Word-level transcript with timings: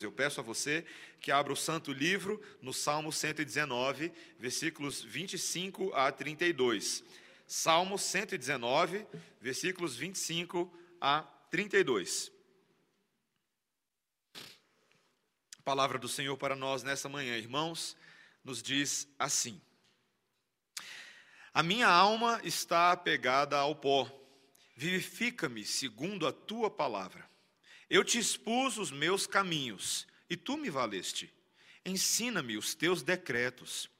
Eu 0.00 0.10
peço 0.10 0.40
a 0.40 0.42
você 0.42 0.86
que 1.20 1.30
abra 1.30 1.52
o 1.52 1.56
santo 1.56 1.92
livro 1.92 2.42
no 2.62 2.72
Salmo 2.72 3.12
119, 3.12 4.10
versículos 4.38 5.02
25 5.02 5.92
a 5.92 6.10
32. 6.10 7.04
Salmo 7.46 7.98
119, 7.98 9.06
versículos 9.42 9.96
25 9.96 10.72
a 10.98 11.22
32. 11.50 12.32
A 15.58 15.62
palavra 15.62 15.98
do 15.98 16.08
Senhor 16.08 16.34
para 16.38 16.56
nós 16.56 16.82
nessa 16.82 17.06
manhã, 17.06 17.36
irmãos, 17.36 17.94
nos 18.42 18.62
diz 18.62 19.06
assim: 19.18 19.60
A 21.52 21.62
minha 21.62 21.88
alma 21.88 22.40
está 22.42 22.90
apegada 22.90 23.58
ao 23.58 23.76
pó, 23.76 24.10
vivifica-me 24.74 25.62
segundo 25.62 26.26
a 26.26 26.32
tua 26.32 26.70
palavra. 26.70 27.29
Eu 27.90 28.04
te 28.04 28.20
expus 28.20 28.78
os 28.78 28.92
meus 28.92 29.26
caminhos, 29.26 30.06
e 30.30 30.36
tu 30.36 30.56
me 30.56 30.70
valeste. 30.70 31.28
Ensina-me 31.84 32.56
os 32.56 32.72
teus 32.72 33.02
decretos. 33.02 33.90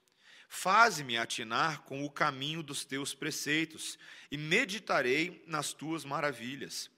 Faze-me 0.48 1.18
atinar 1.18 1.82
com 1.82 2.04
o 2.04 2.10
caminho 2.10 2.62
dos 2.62 2.84
teus 2.84 3.14
preceitos, 3.14 3.98
e 4.30 4.38
meditarei 4.38 5.42
nas 5.44 5.72
tuas 5.72 6.04
maravilhas. 6.04 6.88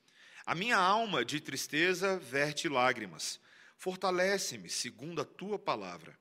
A 0.45 0.55
minha 0.55 0.77
alma 0.77 1.25
de 1.25 1.41
tristeza 1.41 2.19
verte 2.19 2.69
lágrimas. 2.69 3.41
Fortalece-me 3.79 4.69
segundo 4.69 5.23
a 5.23 5.25
tua 5.25 5.59
palavra. 5.59 6.15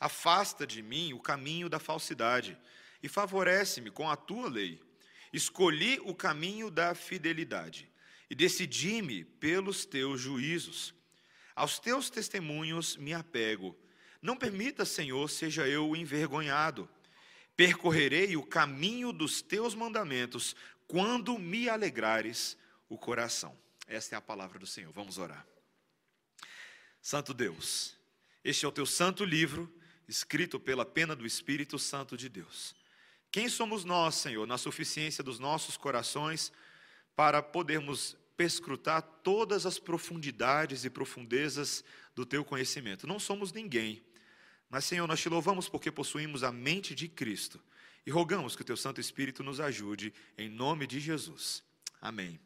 Afasta 0.00 0.66
de 0.66 0.82
mim 0.82 1.12
o 1.12 1.20
caminho 1.20 1.68
da 1.68 1.78
falsidade, 1.78 2.58
e 3.00 3.08
favorece-me 3.08 3.92
com 3.92 4.10
a 4.10 4.16
tua 4.16 4.48
lei. 4.48 4.82
Escolhi 5.32 6.00
o 6.04 6.12
caminho 6.12 6.68
da 6.68 6.96
fidelidade 6.96 7.88
e 8.28 8.34
decidi-me 8.34 9.24
pelos 9.24 9.84
teus 9.84 10.20
juízos. 10.20 10.94
Aos 11.54 11.78
teus 11.78 12.10
testemunhos 12.10 12.96
me 12.96 13.14
apego. 13.14 13.76
Não 14.20 14.36
permita, 14.36 14.84
Senhor, 14.84 15.28
seja 15.28 15.66
eu 15.66 15.94
envergonhado. 15.94 16.88
Percorrerei 17.56 18.36
o 18.36 18.42
caminho 18.42 19.12
dos 19.12 19.40
teus 19.40 19.74
mandamentos 19.74 20.54
quando 20.86 21.38
me 21.38 21.68
alegrares 21.68 22.56
o 22.88 22.98
coração. 22.98 23.56
Esta 23.86 24.16
é 24.16 24.18
a 24.18 24.20
palavra 24.20 24.58
do 24.58 24.66
Senhor. 24.66 24.92
Vamos 24.92 25.16
orar. 25.18 25.46
Santo 27.00 27.32
Deus, 27.32 27.96
este 28.42 28.64
é 28.64 28.68
o 28.68 28.72
teu 28.72 28.84
santo 28.84 29.24
livro, 29.24 29.72
escrito 30.08 30.58
pela 30.58 30.84
pena 30.84 31.14
do 31.14 31.24
Espírito 31.24 31.78
Santo 31.78 32.16
de 32.16 32.28
Deus. 32.28 32.74
Quem 33.30 33.48
somos 33.48 33.84
nós, 33.84 34.16
Senhor, 34.16 34.46
na 34.46 34.58
suficiência 34.58 35.22
dos 35.22 35.38
nossos 35.38 35.76
corações? 35.76 36.52
Para 37.16 37.42
podermos 37.42 38.16
perscrutar 38.36 39.00
todas 39.00 39.64
as 39.64 39.78
profundidades 39.78 40.84
e 40.84 40.90
profundezas 40.90 41.82
do 42.14 42.26
teu 42.26 42.44
conhecimento. 42.44 43.06
Não 43.06 43.18
somos 43.18 43.52
ninguém, 43.52 44.04
mas, 44.68 44.84
Senhor, 44.84 45.08
nós 45.08 45.20
te 45.20 45.28
louvamos 45.28 45.68
porque 45.68 45.90
possuímos 45.90 46.44
a 46.44 46.52
mente 46.52 46.94
de 46.94 47.08
Cristo 47.08 47.58
e 48.04 48.10
rogamos 48.10 48.54
que 48.54 48.62
o 48.62 48.64
teu 48.64 48.76
Santo 48.76 49.00
Espírito 49.00 49.42
nos 49.42 49.58
ajude, 49.58 50.12
em 50.36 50.48
nome 50.48 50.86
de 50.86 51.00
Jesus. 51.00 51.62
Amém. 52.00 52.38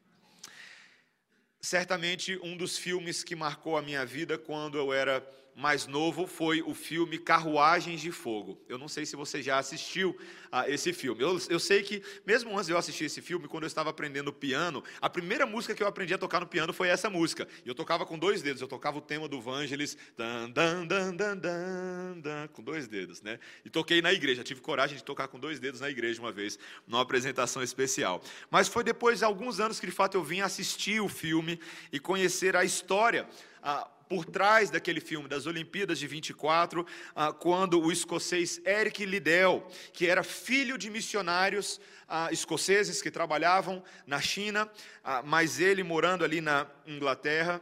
Certamente 1.61 2.39
um 2.43 2.57
dos 2.57 2.79
filmes 2.79 3.23
que 3.23 3.37
marcou 3.37 3.77
a 3.77 3.83
minha 3.83 4.07
vida 4.07 4.39
quando 4.39 4.79
eu 4.79 4.93
era 4.93 5.21
mais 5.61 5.87
novo 5.87 6.27
foi 6.27 6.63
o 6.63 6.73
filme 6.73 7.19
Carruagens 7.19 8.01
de 8.01 8.11
Fogo. 8.11 8.59
Eu 8.67 8.79
não 8.79 8.89
sei 8.89 9.05
se 9.05 9.15
você 9.15 9.43
já 9.43 9.59
assistiu 9.59 10.17
a 10.51 10.69
esse 10.69 10.91
filme. 10.93 11.23
Eu, 11.23 11.39
eu 11.51 11.61
sei 11.61 11.83
que, 11.83 12.03
mesmo 12.27 12.51
antes 12.53 12.67
de 12.67 12.73
eu 12.73 12.79
assistir 12.79 13.05
esse 13.05 13.21
filme, 13.21 13.47
quando 13.47 13.65
eu 13.65 13.67
estava 13.67 13.91
aprendendo 13.91 14.33
piano, 14.33 14.83
a 15.03 15.11
primeira 15.11 15.45
música 15.45 15.75
que 15.75 15.83
eu 15.83 15.87
aprendi 15.87 16.15
a 16.15 16.19
tocar 16.19 16.41
no 16.41 16.47
piano 16.47 16.73
foi 16.73 16.89
essa 16.89 17.11
música. 17.11 17.47
E 17.65 17.69
eu 17.69 17.75
tocava 17.75 18.07
com 18.07 18.19
dois 18.19 18.41
dedos. 18.41 18.63
Eu 18.63 18.69
tocava 18.69 18.97
o 18.97 19.01
tema 19.03 19.29
do 19.29 19.39
Vangelis, 19.39 19.99
dan, 20.17 20.49
dan, 20.51 20.87
dan, 20.87 21.15
dan, 21.15 21.37
dan, 21.37 22.19
dan, 22.19 22.49
com 22.49 22.63
dois 22.63 22.89
dedos. 22.89 23.21
Né? 23.21 23.39
E 23.63 23.69
toquei 23.69 24.01
na 24.01 24.15
igreja. 24.15 24.43
Tive 24.43 24.63
coragem 24.63 24.97
de 24.97 25.05
tocar 25.05 25.29
com 25.29 25.39
dois 25.39 25.61
dedos 25.61 25.81
na 25.81 25.91
igreja 25.91 26.23
uma 26.23 26.33
vez, 26.33 26.59
numa 26.87 27.03
apresentação 27.03 27.63
especial. 27.63 28.23
Mas 28.51 28.67
foi 28.67 28.83
depois 28.83 29.19
de 29.19 29.27
alguns 29.27 29.61
anos 29.61 29.79
que, 29.79 29.87
de 29.87 29.93
fato, 29.93 30.17
eu 30.17 30.25
vim 30.25 30.41
assistir 30.41 31.03
o 31.03 31.09
filme 31.09 31.61
e 31.93 32.01
conhecer 32.01 32.57
a 32.57 32.65
história. 32.65 33.29
A, 33.63 33.87
por 34.11 34.25
trás 34.25 34.71
daquele 34.71 35.01
filme, 35.01 35.29
das 35.29 35.47
Olimpíadas 35.47 35.97
de 35.97 36.09
24, 36.09 36.85
ah, 37.15 37.33
quando 37.33 37.81
o 37.81 37.93
escocês 37.93 38.61
Eric 38.67 39.07
Liddell, 39.07 39.65
que 39.93 40.09
era 40.09 40.25
filho 40.25 40.77
de 40.77 40.91
missionários 40.91 41.81
ah, 42.09 42.29
escoceses 42.33 43.01
que 43.01 43.09
trabalhavam 43.09 43.85
na 44.05 44.21
China, 44.21 44.69
ah, 45.05 45.23
mas 45.25 45.61
ele 45.61 45.85
morando 45.85 46.25
ali 46.25 46.41
na 46.41 46.67
Inglaterra, 46.85 47.61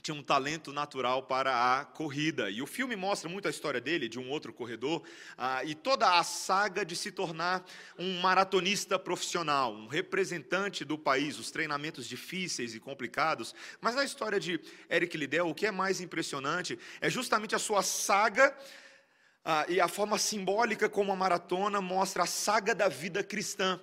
tinha 0.00 0.14
um 0.14 0.22
talento 0.22 0.72
natural 0.72 1.22
para 1.22 1.80
a 1.80 1.84
corrida. 1.84 2.50
E 2.50 2.62
o 2.62 2.66
filme 2.66 2.96
mostra 2.96 3.28
muito 3.28 3.46
a 3.46 3.50
história 3.50 3.80
dele, 3.80 4.08
de 4.08 4.18
um 4.18 4.30
outro 4.30 4.52
corredor, 4.52 5.02
ah, 5.36 5.62
e 5.64 5.74
toda 5.74 6.18
a 6.18 6.22
saga 6.22 6.84
de 6.84 6.96
se 6.96 7.10
tornar 7.10 7.64
um 7.98 8.20
maratonista 8.20 8.98
profissional, 8.98 9.72
um 9.72 9.86
representante 9.86 10.84
do 10.84 10.98
país, 10.98 11.38
os 11.38 11.50
treinamentos 11.50 12.06
difíceis 12.06 12.74
e 12.74 12.80
complicados. 12.80 13.54
Mas 13.80 13.94
na 13.94 14.04
história 14.04 14.40
de 14.40 14.60
Eric 14.88 15.16
Liddell, 15.16 15.48
o 15.48 15.54
que 15.54 15.66
é 15.66 15.70
mais 15.70 16.00
impressionante 16.00 16.78
é 17.00 17.10
justamente 17.10 17.54
a 17.54 17.58
sua 17.58 17.82
saga. 17.82 18.56
Ah, 19.42 19.64
e 19.68 19.80
a 19.80 19.88
forma 19.88 20.18
simbólica 20.18 20.88
como 20.88 21.12
a 21.12 21.16
maratona 21.16 21.80
mostra 21.80 22.24
a 22.24 22.26
saga 22.26 22.74
da 22.74 22.88
vida 22.88 23.24
cristã. 23.24 23.80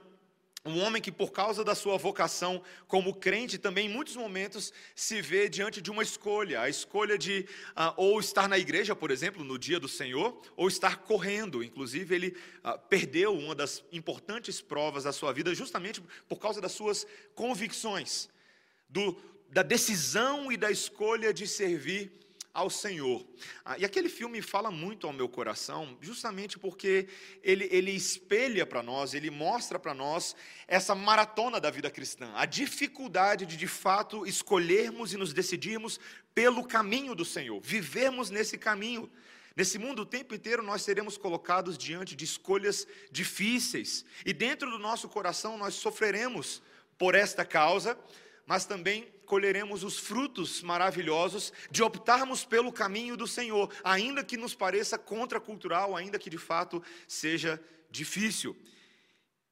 Um 0.68 0.82
homem 0.82 1.02
que, 1.02 1.12
por 1.12 1.32
causa 1.32 1.64
da 1.64 1.74
sua 1.74 1.98
vocação 1.98 2.62
como 2.88 3.16
crente, 3.16 3.58
também 3.58 3.88
em 3.88 3.90
muitos 3.90 4.16
momentos 4.16 4.74
se 4.96 5.22
vê 5.22 5.48
diante 5.48 5.82
de 5.82 5.90
uma 5.90 6.04
escolha: 6.04 6.62
a 6.62 6.70
escolha 6.70 7.18
de 7.18 7.48
uh, 7.72 7.94
ou 7.96 8.20
estar 8.20 8.50
na 8.50 8.58
igreja, 8.58 8.96
por 8.96 9.10
exemplo, 9.10 9.44
no 9.44 9.58
dia 9.58 9.80
do 9.80 9.88
Senhor, 9.88 10.40
ou 10.56 10.68
estar 10.68 10.98
correndo. 10.98 11.64
Inclusive, 11.64 12.14
ele 12.14 12.38
uh, 12.64 12.78
perdeu 12.90 13.34
uma 13.34 13.56
das 13.56 13.84
importantes 13.92 14.62
provas 14.62 15.06
da 15.06 15.14
sua 15.14 15.32
vida 15.32 15.56
justamente 15.56 16.02
por 16.28 16.38
causa 16.38 16.60
das 16.60 16.74
suas 16.74 17.08
convicções, 17.34 18.30
do, 18.90 19.18
da 19.50 19.64
decisão 19.64 20.52
e 20.52 20.58
da 20.58 20.70
escolha 20.70 21.34
de 21.34 21.48
servir 21.48 22.27
ao 22.58 22.72
Senhor. 22.72 23.24
Ah, 23.64 23.78
e 23.78 23.86
aquele 23.86 24.10
filme 24.10 24.42
fala 24.42 24.72
muito 24.72 25.06
ao 25.06 25.14
meu 25.14 25.30
coração, 25.30 25.96
justamente 26.02 26.58
porque 26.58 27.08
ele, 27.44 27.70
ele 27.72 27.92
espelha 27.92 28.66
para 28.66 28.82
nós, 28.82 29.14
ele 29.14 29.30
mostra 29.30 29.78
para 29.78 29.94
nós 29.94 30.36
essa 30.68 30.96
maratona 30.96 31.60
da 31.60 31.70
vida 31.70 31.92
cristã, 31.92 32.32
a 32.34 32.48
dificuldade 32.48 33.46
de 33.46 33.56
de 33.56 33.68
fato 33.68 34.26
escolhermos 34.26 35.14
e 35.14 35.18
nos 35.18 35.34
decidirmos 35.34 36.00
pelo 36.34 36.64
caminho 36.64 37.14
do 37.14 37.24
Senhor, 37.24 37.62
vivermos 37.62 38.32
nesse 38.32 38.58
caminho. 38.58 39.08
Nesse 39.56 39.78
mundo 39.78 40.02
o 40.02 40.06
tempo 40.06 40.34
inteiro 40.34 40.64
nós 40.64 40.82
seremos 40.82 41.16
colocados 41.16 41.78
diante 41.78 42.16
de 42.16 42.26
escolhas 42.26 42.88
difíceis, 43.12 44.04
e 44.26 44.34
dentro 44.34 44.72
do 44.72 44.80
nosso 44.80 45.08
coração 45.08 45.60
nós 45.60 45.76
sofreremos 45.76 46.64
por 46.98 47.14
esta 47.14 47.46
causa, 47.46 47.96
mas 48.48 48.66
também 48.66 49.08
colheremos 49.28 49.84
os 49.84 50.00
frutos 50.00 50.64
maravilhosos 50.64 51.54
de 51.70 51.84
optarmos 51.84 52.46
pelo 52.46 52.72
caminho 52.72 53.18
do 53.18 53.28
Senhor, 53.28 53.70
ainda 53.84 54.24
que 54.24 54.38
nos 54.38 54.56
pareça 54.56 54.98
contracultural, 54.98 55.96
ainda 55.96 56.18
que 56.18 56.30
de 56.30 56.38
fato 56.38 56.82
seja 57.08 57.62
difícil. 57.92 58.56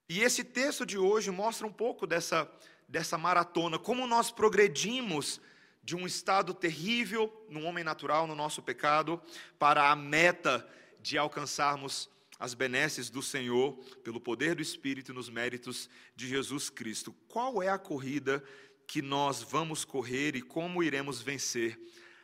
E 0.08 0.22
esse 0.22 0.44
texto 0.44 0.86
de 0.86 0.98
hoje 0.98 1.30
mostra 1.30 1.68
um 1.68 1.72
pouco 1.72 2.08
dessa, 2.08 2.50
dessa 2.88 3.18
maratona, 3.18 3.78
como 3.78 4.08
nós 4.08 4.32
progredimos 4.32 5.42
de 5.84 5.96
um 5.96 6.08
estado 6.08 6.54
terrível 6.54 7.32
no 7.50 7.64
homem 7.64 7.84
natural, 7.84 8.26
no 8.26 8.34
nosso 8.34 8.62
pecado, 8.62 9.22
para 9.60 9.92
a 9.92 9.96
meta 9.96 10.68
de 11.02 11.18
alcançarmos 11.18 12.10
as 12.40 12.54
benesses 12.54 13.10
do 13.10 13.22
Senhor 13.22 13.74
pelo 14.04 14.20
poder 14.20 14.56
do 14.56 14.62
Espírito 14.62 15.12
e 15.12 15.16
nos 15.16 15.30
méritos 15.30 15.90
de 16.16 16.28
Jesus 16.28 16.70
Cristo. 16.70 17.14
Qual 17.28 17.62
é 17.62 17.70
a 17.70 17.78
corrida 17.78 18.44
que 18.88 19.02
nós 19.02 19.42
vamos 19.42 19.84
correr 19.84 20.36
e 20.36 20.42
como 20.42 20.84
iremos 20.84 21.22
vencer 21.22 21.80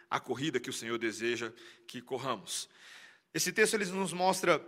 a 0.09 0.19
corrida 0.19 0.59
que 0.59 0.69
o 0.69 0.73
Senhor 0.73 0.97
deseja 0.97 1.51
que 1.88 2.01
corramos. 2.01 2.69
Esse 3.33 3.51
texto 3.51 3.75
ele 3.75 3.86
nos 3.86 4.12
mostra 4.12 4.62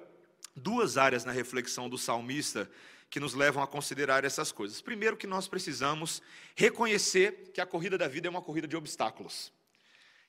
duas 0.56 0.98
áreas 0.98 1.26
na 1.26 1.32
reflexão 1.32 1.90
do 1.90 1.98
salmista 1.98 2.70
que 3.10 3.20
nos 3.20 3.34
levam 3.34 3.62
a 3.62 3.68
considerar 3.68 4.24
essas 4.24 4.52
coisas. 4.52 4.82
Primeiro, 4.82 5.18
que 5.18 5.28
nós 5.28 5.48
precisamos 5.48 6.22
reconhecer 6.56 7.52
que 7.54 7.62
a 7.62 7.66
corrida 7.66 7.98
da 7.98 8.08
vida 8.08 8.28
é 8.28 8.30
uma 8.30 8.42
corrida 8.42 8.68
de 8.68 8.76
obstáculos, 8.76 9.52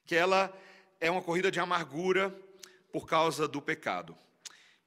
que 0.05 0.15
ela 0.15 0.53
é 1.01 1.11
uma 1.11 1.23
corrida 1.23 1.51
de 1.51 1.61
amargura 1.61 2.37
por 2.93 3.07
causa 3.07 3.49
do 3.49 3.63
pecado. 3.63 4.17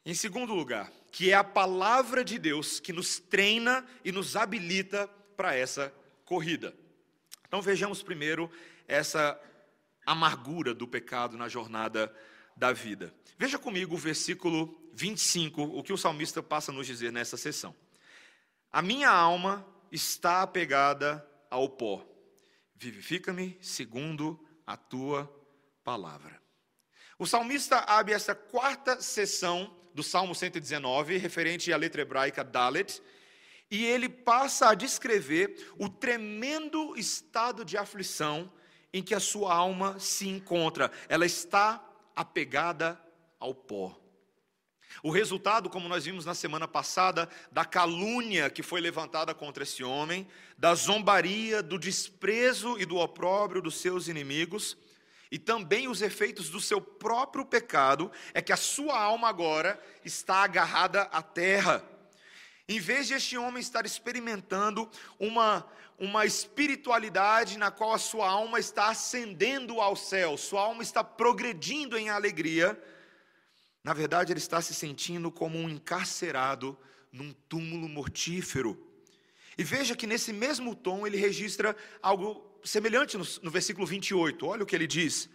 Em 0.05 0.13
segundo 0.13 0.53
lugar, 0.53 0.91
que 1.11 1.31
é 1.31 1.33
a 1.33 1.43
palavra 1.43 2.23
de 2.23 2.37
Deus 2.37 2.79
que 2.79 2.93
nos 2.93 3.19
treina 3.19 3.85
e 4.05 4.11
nos 4.11 4.35
habilita 4.35 5.07
para 5.35 5.55
essa 5.55 5.93
corrida. 6.27 6.75
Então 7.47 7.61
vejamos 7.61 8.03
primeiro 8.03 8.51
essa 8.85 9.39
amargura 10.05 10.73
do 10.73 10.85
pecado 10.85 11.37
na 11.37 11.47
jornada 11.47 12.13
da 12.55 12.73
vida. 12.73 13.13
Veja 13.37 13.57
comigo 13.57 13.95
o 13.95 13.97
versículo 13.97 14.77
25, 14.93 15.63
o 15.63 15.81
que 15.81 15.93
o 15.93 15.97
salmista 15.97 16.43
passa 16.43 16.71
a 16.71 16.73
nos 16.73 16.85
dizer 16.85 17.11
nessa 17.13 17.37
sessão. 17.37 17.73
A 18.69 18.81
minha 18.81 19.09
alma 19.09 19.65
está 19.91 20.41
apegada 20.41 21.25
ao 21.49 21.69
pó. 21.69 22.05
Vivifica-me 22.75 23.57
segundo 23.61 24.37
a 24.65 24.75
tua 24.75 25.33
palavra. 25.83 26.41
O 27.17 27.25
salmista 27.25 27.79
abre 27.79 28.13
essa 28.13 28.35
quarta 28.35 29.01
sessão 29.01 29.73
do 29.93 30.03
Salmo 30.03 30.35
119, 30.35 31.17
referente 31.17 31.71
à 31.71 31.77
letra 31.77 32.01
hebraica 32.01 32.43
Dalet, 32.43 33.01
e 33.69 33.85
ele 33.85 34.07
passa 34.07 34.69
a 34.69 34.75
descrever 34.75 35.73
o 35.77 35.89
tremendo 35.89 36.95
estado 36.97 37.65
de 37.65 37.77
aflição 37.77 38.51
em 38.93 39.03
que 39.03 39.13
a 39.13 39.19
sua 39.19 39.53
alma 39.53 39.99
se 39.99 40.27
encontra. 40.27 40.91
Ela 41.09 41.25
está 41.25 41.83
apegada 42.15 42.99
ao 43.39 43.53
pó. 43.53 43.99
O 45.03 45.11
resultado, 45.11 45.69
como 45.69 45.87
nós 45.87 46.05
vimos 46.05 46.25
na 46.25 46.33
semana 46.33 46.67
passada, 46.67 47.29
da 47.51 47.63
calúnia 47.63 48.49
que 48.49 48.63
foi 48.63 48.81
levantada 48.81 49.33
contra 49.33 49.63
esse 49.63 49.83
homem, 49.83 50.27
da 50.57 50.73
zombaria, 50.73 51.61
do 51.61 51.77
desprezo 51.77 52.79
e 52.79 52.85
do 52.85 52.97
opróbrio 52.97 53.61
dos 53.61 53.75
seus 53.75 54.07
inimigos, 54.07 54.77
e 55.29 55.37
também 55.37 55.87
os 55.87 56.01
efeitos 56.01 56.49
do 56.49 56.59
seu 56.59 56.81
próprio 56.81 57.45
pecado, 57.45 58.11
é 58.33 58.41
que 58.41 58.53
a 58.53 58.57
sua 58.57 58.99
alma 58.99 59.27
agora 59.27 59.79
está 60.03 60.37
agarrada 60.37 61.03
à 61.03 61.21
terra. 61.21 61.83
Em 62.69 62.79
vez 62.79 63.07
de 63.07 63.13
este 63.13 63.37
homem 63.37 63.61
estar 63.61 63.85
experimentando 63.85 64.89
uma, 65.17 65.65
uma 65.97 66.25
espiritualidade 66.25 67.57
na 67.57 67.71
qual 67.71 67.93
a 67.93 67.97
sua 67.97 68.29
alma 68.29 68.59
está 68.59 68.89
ascendendo 68.89 69.79
ao 69.79 69.95
céu, 69.95 70.37
sua 70.37 70.61
alma 70.63 70.83
está 70.83 71.01
progredindo 71.01 71.97
em 71.97 72.09
alegria, 72.09 72.77
na 73.81 73.93
verdade 73.93 74.33
ele 74.33 74.39
está 74.39 74.61
se 74.61 74.73
sentindo 74.73 75.31
como 75.31 75.57
um 75.57 75.69
encarcerado 75.69 76.77
num 77.09 77.31
túmulo 77.47 77.87
mortífero. 77.87 78.85
E 79.57 79.63
veja 79.63 79.95
que 79.95 80.05
nesse 80.05 80.33
mesmo 80.33 80.75
tom 80.75 81.07
ele 81.07 81.15
registra 81.15 81.73
algo 82.01 82.59
semelhante 82.65 83.17
no, 83.17 83.25
no 83.43 83.49
versículo 83.49 83.87
28. 83.87 84.45
Olha 84.45 84.63
o 84.63 84.65
que 84.65 84.75
ele 84.75 84.85
diz: 84.85 85.29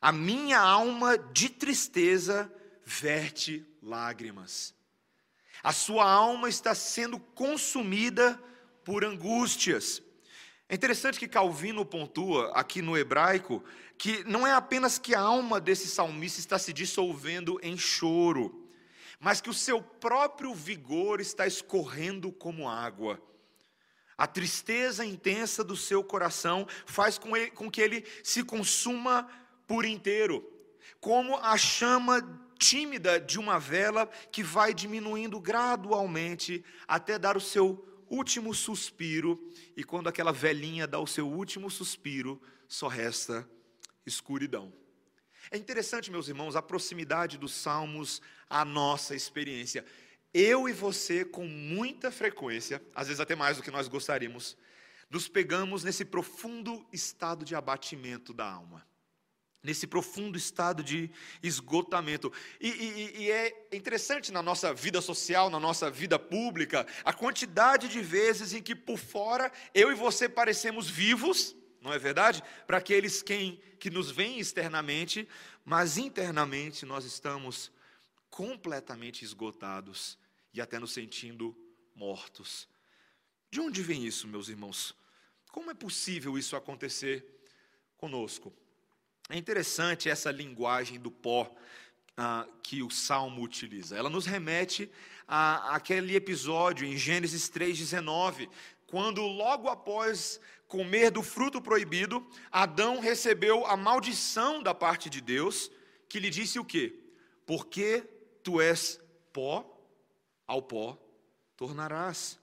A 0.00 0.10
minha 0.10 0.58
alma 0.58 1.18
de 1.18 1.50
tristeza 1.50 2.50
verte 2.86 3.66
lágrimas. 3.82 4.77
A 5.62 5.72
sua 5.72 6.10
alma 6.10 6.48
está 6.48 6.74
sendo 6.74 7.18
consumida 7.18 8.40
por 8.84 9.04
angústias. 9.04 10.02
É 10.68 10.74
interessante 10.74 11.18
que 11.18 11.26
Calvino 11.26 11.84
pontua 11.84 12.52
aqui 12.54 12.82
no 12.82 12.96
hebraico 12.96 13.64
que 13.96 14.22
não 14.24 14.46
é 14.46 14.52
apenas 14.52 14.98
que 14.98 15.14
a 15.14 15.20
alma 15.20 15.60
desse 15.60 15.88
salmista 15.88 16.38
está 16.38 16.58
se 16.58 16.72
dissolvendo 16.72 17.58
em 17.62 17.76
choro, 17.76 18.70
mas 19.18 19.40
que 19.40 19.50
o 19.50 19.54
seu 19.54 19.82
próprio 19.82 20.54
vigor 20.54 21.20
está 21.20 21.46
escorrendo 21.46 22.30
como 22.30 22.68
água. 22.68 23.20
A 24.16 24.26
tristeza 24.26 25.04
intensa 25.04 25.64
do 25.64 25.76
seu 25.76 26.04
coração 26.04 26.66
faz 26.86 27.18
com, 27.18 27.36
ele, 27.36 27.50
com 27.50 27.70
que 27.70 27.80
ele 27.80 28.04
se 28.22 28.44
consuma 28.44 29.28
por 29.66 29.84
inteiro, 29.84 30.44
como 31.00 31.36
a 31.36 31.56
chama 31.56 32.20
tímida 32.58 33.20
de 33.20 33.38
uma 33.38 33.58
vela 33.58 34.06
que 34.32 34.42
vai 34.42 34.74
diminuindo 34.74 35.40
gradualmente 35.40 36.64
até 36.86 37.18
dar 37.18 37.36
o 37.36 37.40
seu 37.40 37.84
último 38.10 38.54
suspiro, 38.54 39.38
e 39.76 39.84
quando 39.84 40.08
aquela 40.08 40.32
velhinha 40.32 40.86
dá 40.86 40.98
o 40.98 41.06
seu 41.06 41.28
último 41.28 41.70
suspiro, 41.70 42.40
só 42.66 42.88
resta 42.88 43.48
escuridão. 44.06 44.72
É 45.50 45.56
interessante, 45.56 46.10
meus 46.10 46.28
irmãos, 46.28 46.56
a 46.56 46.62
proximidade 46.62 47.38
dos 47.38 47.52
salmos 47.52 48.20
à 48.48 48.64
nossa 48.64 49.14
experiência 49.14 49.84
eu 50.32 50.68
e 50.68 50.72
você, 50.72 51.24
com 51.24 51.46
muita 51.46 52.10
frequência, 52.10 52.82
às 52.94 53.08
vezes 53.08 53.20
até 53.20 53.34
mais 53.34 53.56
do 53.56 53.62
que 53.62 53.70
nós 53.70 53.88
gostaríamos, 53.88 54.56
nos 55.10 55.26
pegamos 55.26 55.82
nesse 55.84 56.04
profundo 56.04 56.86
estado 56.92 57.44
de 57.44 57.54
abatimento 57.54 58.34
da 58.34 58.50
alma, 58.50 58.86
nesse 59.62 59.86
profundo 59.86 60.38
estado 60.38 60.82
de 60.82 61.10
esgotamento. 61.42 62.32
E, 62.60 62.68
e, 62.68 63.22
e, 63.22 63.30
é 63.30 63.68
interessante 63.72 64.30
na 64.30 64.42
nossa 64.42 64.72
vida 64.72 65.00
social, 65.00 65.50
na 65.50 65.58
nossa 65.58 65.90
vida 65.90 66.18
pública, 66.18 66.86
a 67.04 67.12
quantidade 67.12 67.88
de 67.88 68.00
vezes 68.00 68.52
em 68.52 68.62
que 68.62 68.74
por 68.74 68.98
fora 68.98 69.50
eu 69.74 69.90
e 69.90 69.94
você 69.94 70.28
parecemos 70.28 70.88
vivos, 70.88 71.56
não 71.80 71.92
é 71.92 71.98
verdade? 71.98 72.42
Para 72.66 72.78
aqueles 72.78 73.22
quem, 73.22 73.60
que 73.78 73.90
nos 73.90 74.10
veem 74.10 74.38
externamente, 74.38 75.28
mas 75.64 75.98
internamente 75.98 76.86
nós 76.86 77.04
estamos 77.04 77.70
completamente 78.30 79.24
esgotados 79.24 80.18
e 80.52 80.60
até 80.60 80.78
nos 80.78 80.92
sentindo 80.92 81.56
mortos. 81.94 82.68
De 83.50 83.60
onde 83.60 83.82
vem 83.82 84.06
isso, 84.06 84.28
meus 84.28 84.48
irmãos? 84.48 84.94
Como 85.50 85.70
é 85.70 85.74
possível 85.74 86.38
isso 86.38 86.54
acontecer 86.54 87.24
conosco? 87.96 88.52
É 89.30 89.36
interessante 89.36 90.08
essa 90.08 90.30
linguagem 90.30 90.98
do 90.98 91.10
pó 91.10 91.54
ah, 92.16 92.46
que 92.62 92.82
o 92.82 92.90
Salmo 92.90 93.42
utiliza. 93.42 93.94
Ela 93.94 94.08
nos 94.08 94.24
remete 94.24 94.90
a, 95.26 95.74
aquele 95.74 96.16
episódio 96.16 96.86
em 96.86 96.96
Gênesis 96.96 97.50
3,19, 97.50 98.48
quando 98.86 99.20
logo 99.20 99.68
após 99.68 100.40
comer 100.66 101.10
do 101.10 101.22
fruto 101.22 101.60
proibido, 101.60 102.26
Adão 102.50 103.00
recebeu 103.00 103.66
a 103.66 103.76
maldição 103.76 104.62
da 104.62 104.74
parte 104.74 105.10
de 105.10 105.20
Deus, 105.20 105.70
que 106.08 106.18
lhe 106.18 106.30
disse 106.30 106.58
o 106.58 106.64
quê? 106.64 106.98
Porque 107.44 108.08
tu 108.42 108.62
és 108.62 108.98
pó, 109.30 109.78
ao 110.46 110.62
pó 110.62 110.98
tornarás. 111.54 112.38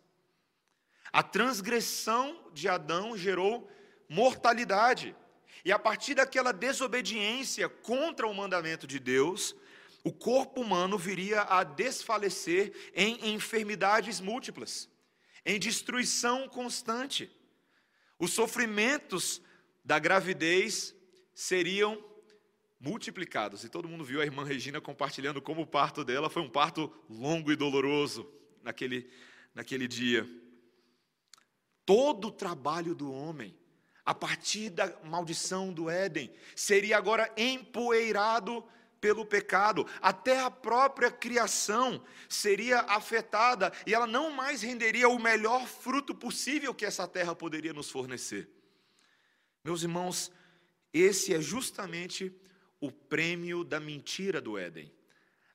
A 1.11 1.23
transgressão 1.23 2.51
de 2.53 2.67
Adão 2.67 3.17
gerou 3.17 3.67
mortalidade. 4.07 5.15
E 5.65 5.71
a 5.71 5.79
partir 5.79 6.13
daquela 6.13 6.51
desobediência 6.51 7.67
contra 7.67 8.27
o 8.27 8.33
mandamento 8.35 8.85
de 8.85 8.99
Deus, 8.99 9.55
o 10.03 10.13
corpo 10.13 10.61
humano 10.61 10.95
viria 10.95 11.41
a 11.41 11.63
desfalecer 11.63 12.71
em 12.93 13.33
enfermidades 13.33 14.21
múltiplas, 14.21 14.87
em 15.43 15.59
destruição 15.59 16.47
constante. 16.47 17.31
Os 18.19 18.31
sofrimentos 18.31 19.41
da 19.83 19.97
gravidez 19.97 20.93
seriam 21.33 22.03
multiplicados. 22.79 23.63
E 23.63 23.69
todo 23.69 23.89
mundo 23.89 24.05
viu 24.05 24.21
a 24.21 24.23
irmã 24.23 24.45
Regina 24.45 24.79
compartilhando 24.79 25.41
como 25.41 25.63
o 25.63 25.67
parto 25.67 26.03
dela 26.03 26.29
foi 26.29 26.43
um 26.43 26.49
parto 26.49 26.93
longo 27.09 27.51
e 27.51 27.55
doloroso 27.55 28.31
naquele, 28.61 29.09
naquele 29.55 29.87
dia. 29.87 30.29
Todo 31.83 32.27
o 32.27 32.31
trabalho 32.31 32.93
do 32.93 33.11
homem, 33.11 33.57
a 34.05 34.13
partir 34.13 34.69
da 34.69 34.93
maldição 35.03 35.73
do 35.73 35.89
Éden, 35.89 36.31
seria 36.55 36.97
agora 36.97 37.31
empoeirado 37.35 38.63
pelo 39.01 39.25
pecado, 39.25 39.85
até 40.01 40.39
a 40.39 40.49
própria 40.49 41.11
criação 41.11 42.03
seria 42.27 42.79
afetada 42.81 43.71
e 43.85 43.93
ela 43.93 44.07
não 44.07 44.31
mais 44.31 44.61
renderia 44.61 45.07
o 45.07 45.19
melhor 45.19 45.67
fruto 45.67 46.15
possível 46.15 46.73
que 46.73 46.85
essa 46.85 47.07
terra 47.07 47.35
poderia 47.35 47.73
nos 47.73 47.89
fornecer. 47.89 48.49
Meus 49.63 49.83
irmãos, 49.83 50.31
esse 50.93 51.33
é 51.33 51.41
justamente 51.41 52.33
o 52.79 52.91
prêmio 52.91 53.63
da 53.63 53.79
mentira 53.79 54.41
do 54.41 54.57
Éden. 54.57 54.91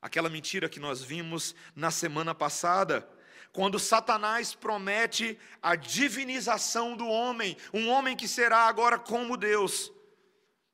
Aquela 0.01 0.29
mentira 0.29 0.69
que 0.69 0.81
nós 0.81 1.03
vimos 1.03 1.55
na 1.75 1.91
semana 1.91 2.35
passada, 2.35 3.09
quando 3.53 3.79
Satanás 3.79 4.55
promete 4.55 5.39
a 5.61 5.75
divinização 5.75 6.97
do 6.97 7.07
homem, 7.07 7.57
um 7.75 7.89
homem 7.89 8.17
que 8.17 8.29
será 8.29 8.69
agora 8.69 8.99
como 8.99 9.37
Deus, 9.37 9.93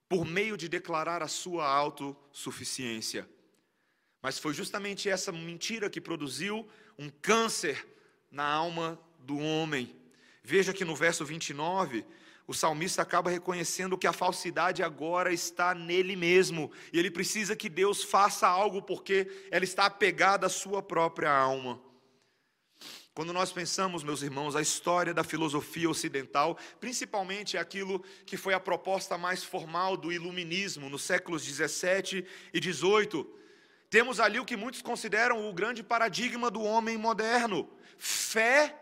por 0.08 0.24
meio 0.24 0.56
de 0.56 0.68
declarar 0.68 1.22
a 1.22 1.28
sua 1.28 1.66
autossuficiência. 1.66 3.28
Mas 4.22 4.38
foi 4.38 4.52
justamente 4.52 5.08
essa 5.08 5.32
mentira 5.32 5.88
que 5.88 6.00
produziu 6.00 6.68
um 6.98 7.08
câncer 7.08 7.86
na 8.30 8.44
alma 8.44 9.00
do 9.20 9.38
homem. 9.38 9.94
Veja 10.42 10.72
que 10.72 10.84
no 10.84 10.94
verso 10.94 11.24
29, 11.24 12.04
o 12.46 12.54
salmista 12.54 13.02
acaba 13.02 13.30
reconhecendo 13.30 13.98
que 13.98 14.06
a 14.06 14.12
falsidade 14.12 14.82
agora 14.82 15.32
está 15.32 15.74
nele 15.74 16.14
mesmo, 16.14 16.70
e 16.92 16.98
ele 16.98 17.10
precisa 17.10 17.56
que 17.56 17.68
Deus 17.68 18.04
faça 18.04 18.46
algo 18.46 18.82
porque 18.82 19.48
ela 19.50 19.64
está 19.64 19.86
apegada 19.86 20.46
à 20.46 20.50
sua 20.50 20.82
própria 20.82 21.30
alma. 21.30 21.80
Quando 23.16 23.32
nós 23.32 23.50
pensamos, 23.50 24.04
meus 24.04 24.20
irmãos, 24.20 24.54
a 24.54 24.60
história 24.60 25.14
da 25.14 25.24
filosofia 25.24 25.88
ocidental, 25.88 26.54
principalmente 26.78 27.56
aquilo 27.56 28.04
que 28.26 28.36
foi 28.36 28.52
a 28.52 28.60
proposta 28.60 29.16
mais 29.16 29.42
formal 29.42 29.96
do 29.96 30.12
iluminismo 30.12 30.90
nos 30.90 31.00
séculos 31.00 31.42
17 31.42 32.26
e 32.52 32.60
18, 32.60 33.26
temos 33.88 34.20
ali 34.20 34.38
o 34.38 34.44
que 34.44 34.54
muitos 34.54 34.82
consideram 34.82 35.48
o 35.48 35.54
grande 35.54 35.82
paradigma 35.82 36.50
do 36.50 36.60
homem 36.60 36.98
moderno: 36.98 37.66
fé 37.96 38.78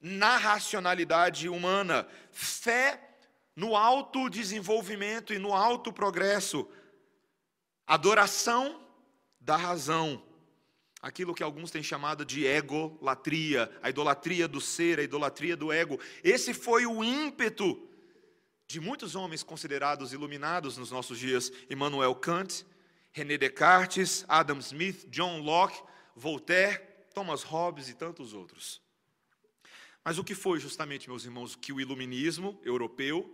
na 0.00 0.38
racionalidade 0.38 1.46
humana, 1.46 2.08
fé 2.32 2.98
no 3.54 3.76
autodesenvolvimento 3.76 5.34
e 5.34 5.38
no 5.38 5.52
alto 5.52 5.92
progresso, 5.92 6.66
adoração 7.86 8.80
da 9.38 9.54
razão, 9.54 10.25
aquilo 11.06 11.32
que 11.32 11.42
alguns 11.44 11.70
têm 11.70 11.84
chamado 11.84 12.24
de 12.24 12.44
egolatria, 12.44 13.70
a 13.80 13.88
idolatria 13.88 14.48
do 14.48 14.60
ser, 14.60 14.98
a 14.98 15.04
idolatria 15.04 15.56
do 15.56 15.72
ego. 15.72 16.00
Esse 16.24 16.52
foi 16.52 16.84
o 16.84 17.04
ímpeto 17.04 17.88
de 18.66 18.80
muitos 18.80 19.14
homens 19.14 19.44
considerados 19.44 20.12
iluminados 20.12 20.76
nos 20.76 20.90
nossos 20.90 21.16
dias, 21.16 21.52
Immanuel 21.70 22.12
Kant, 22.16 22.66
René 23.12 23.38
Descartes, 23.38 24.24
Adam 24.26 24.58
Smith, 24.58 25.06
John 25.08 25.38
Locke, 25.42 25.80
Voltaire, 26.16 26.82
Thomas 27.14 27.44
Hobbes 27.44 27.88
e 27.88 27.94
tantos 27.94 28.34
outros. 28.34 28.82
Mas 30.04 30.18
o 30.18 30.24
que 30.24 30.34
foi 30.34 30.58
justamente, 30.58 31.08
meus 31.08 31.24
irmãos, 31.24 31.54
que 31.54 31.72
o 31.72 31.80
iluminismo 31.80 32.60
europeu 32.64 33.32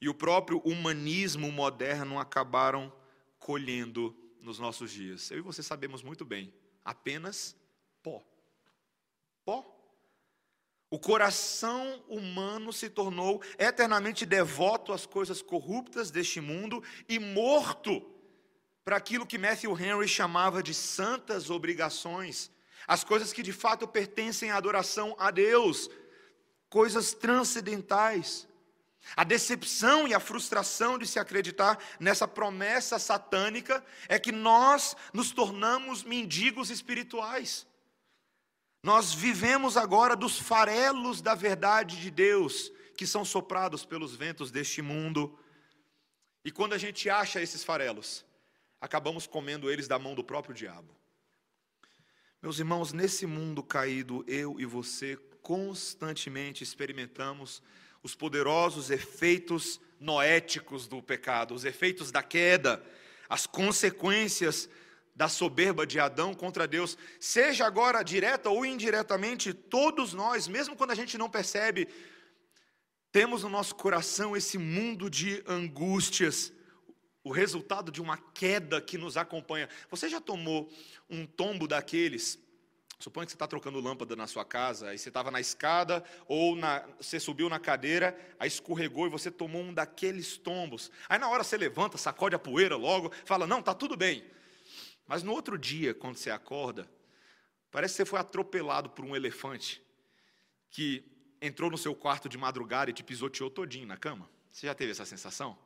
e 0.00 0.08
o 0.08 0.14
próprio 0.14 0.62
humanismo 0.64 1.52
moderno 1.52 2.18
acabaram 2.18 2.90
colhendo 3.38 4.16
nos 4.40 4.58
nossos 4.58 4.90
dias? 4.90 5.30
Eu 5.30 5.38
e 5.38 5.42
você 5.42 5.62
sabemos 5.62 6.02
muito 6.02 6.24
bem, 6.24 6.50
apenas 6.86 7.56
pó. 8.02 8.22
Pó. 9.44 9.72
O 10.88 11.00
coração 11.00 12.04
humano 12.08 12.72
se 12.72 12.88
tornou 12.88 13.42
eternamente 13.58 14.24
devoto 14.24 14.92
às 14.92 15.04
coisas 15.04 15.42
corruptas 15.42 16.12
deste 16.12 16.40
mundo 16.40 16.82
e 17.08 17.18
morto 17.18 18.00
para 18.84 18.96
aquilo 18.96 19.26
que 19.26 19.36
Matthew 19.36 19.76
Henry 19.76 20.06
chamava 20.06 20.62
de 20.62 20.72
santas 20.72 21.50
obrigações, 21.50 22.52
as 22.86 23.02
coisas 23.02 23.32
que 23.32 23.42
de 23.42 23.52
fato 23.52 23.88
pertencem 23.88 24.52
à 24.52 24.56
adoração 24.56 25.16
a 25.18 25.32
Deus, 25.32 25.90
coisas 26.70 27.12
transcendentais. 27.12 28.46
A 29.14 29.22
decepção 29.22 30.08
e 30.08 30.14
a 30.14 30.20
frustração 30.20 30.98
de 30.98 31.06
se 31.06 31.18
acreditar 31.18 31.78
nessa 32.00 32.26
promessa 32.26 32.98
satânica 32.98 33.84
é 34.08 34.18
que 34.18 34.32
nós 34.32 34.96
nos 35.12 35.30
tornamos 35.30 36.02
mendigos 36.02 36.70
espirituais. 36.70 37.66
Nós 38.82 39.12
vivemos 39.12 39.76
agora 39.76 40.16
dos 40.16 40.38
farelos 40.38 41.20
da 41.20 41.34
verdade 41.34 42.00
de 42.00 42.10
Deus, 42.10 42.72
que 42.96 43.06
são 43.06 43.24
soprados 43.24 43.84
pelos 43.84 44.14
ventos 44.16 44.50
deste 44.50 44.80
mundo. 44.80 45.38
E 46.44 46.50
quando 46.50 46.72
a 46.72 46.78
gente 46.78 47.10
acha 47.10 47.40
esses 47.40 47.62
farelos, 47.62 48.24
acabamos 48.80 49.26
comendo 49.26 49.70
eles 49.70 49.88
da 49.88 49.98
mão 49.98 50.14
do 50.14 50.24
próprio 50.24 50.54
diabo. 50.54 50.96
Meus 52.40 52.58
irmãos, 52.58 52.92
nesse 52.92 53.26
mundo 53.26 53.62
caído, 53.62 54.24
eu 54.28 54.60
e 54.60 54.64
você 54.64 55.16
constantemente 55.42 56.62
experimentamos 56.62 57.62
os 58.06 58.14
poderosos 58.14 58.88
efeitos 58.88 59.80
noéticos 59.98 60.86
do 60.86 61.02
pecado, 61.02 61.52
os 61.52 61.64
efeitos 61.64 62.12
da 62.12 62.22
queda, 62.22 62.80
as 63.28 63.48
consequências 63.48 64.68
da 65.12 65.28
soberba 65.28 65.84
de 65.84 65.98
Adão 65.98 66.32
contra 66.32 66.68
Deus, 66.68 66.96
seja 67.18 67.66
agora 67.66 68.04
direta 68.04 68.48
ou 68.48 68.64
indiretamente, 68.64 69.52
todos 69.52 70.12
nós, 70.12 70.46
mesmo 70.46 70.76
quando 70.76 70.92
a 70.92 70.94
gente 70.94 71.18
não 71.18 71.28
percebe, 71.28 71.88
temos 73.10 73.42
no 73.42 73.48
nosso 73.48 73.74
coração 73.74 74.36
esse 74.36 74.56
mundo 74.56 75.10
de 75.10 75.42
angústias, 75.44 76.52
o 77.24 77.32
resultado 77.32 77.90
de 77.90 78.00
uma 78.00 78.18
queda 78.18 78.80
que 78.80 78.96
nos 78.96 79.16
acompanha. 79.16 79.68
Você 79.90 80.08
já 80.08 80.20
tomou 80.20 80.72
um 81.10 81.26
tombo 81.26 81.66
daqueles? 81.66 82.38
Suponha 82.98 83.26
que 83.26 83.32
você 83.32 83.36
está 83.36 83.46
trocando 83.46 83.78
lâmpada 83.78 84.16
na 84.16 84.26
sua 84.26 84.44
casa, 84.44 84.88
aí 84.88 84.98
você 84.98 85.08
estava 85.08 85.30
na 85.30 85.38
escada 85.38 86.02
ou 86.26 86.56
na, 86.56 86.80
você 86.98 87.20
subiu 87.20 87.48
na 87.48 87.58
cadeira, 87.58 88.18
aí 88.38 88.48
escorregou 88.48 89.06
e 89.06 89.10
você 89.10 89.30
tomou 89.30 89.62
um 89.62 89.74
daqueles 89.74 90.38
tombos. 90.38 90.90
Aí 91.08 91.18
na 91.18 91.28
hora 91.28 91.44
você 91.44 91.58
levanta, 91.58 91.98
sacode 91.98 92.34
a 92.34 92.38
poeira 92.38 92.74
logo, 92.74 93.12
fala: 93.24 93.46
Não, 93.46 93.60
está 93.60 93.74
tudo 93.74 93.96
bem. 93.96 94.24
Mas 95.06 95.22
no 95.22 95.32
outro 95.32 95.58
dia, 95.58 95.94
quando 95.94 96.16
você 96.16 96.30
acorda, 96.30 96.90
parece 97.70 97.92
que 97.92 97.96
você 97.98 98.06
foi 98.06 98.18
atropelado 98.18 98.90
por 98.90 99.04
um 99.04 99.14
elefante 99.14 99.82
que 100.70 101.04
entrou 101.40 101.70
no 101.70 101.78
seu 101.78 101.94
quarto 101.94 102.28
de 102.28 102.38
madrugada 102.38 102.90
e 102.90 102.94
te 102.94 103.04
pisoteou 103.04 103.50
todinho 103.50 103.86
na 103.86 103.96
cama. 103.96 104.28
Você 104.50 104.66
já 104.66 104.74
teve 104.74 104.92
essa 104.92 105.04
sensação? 105.04 105.56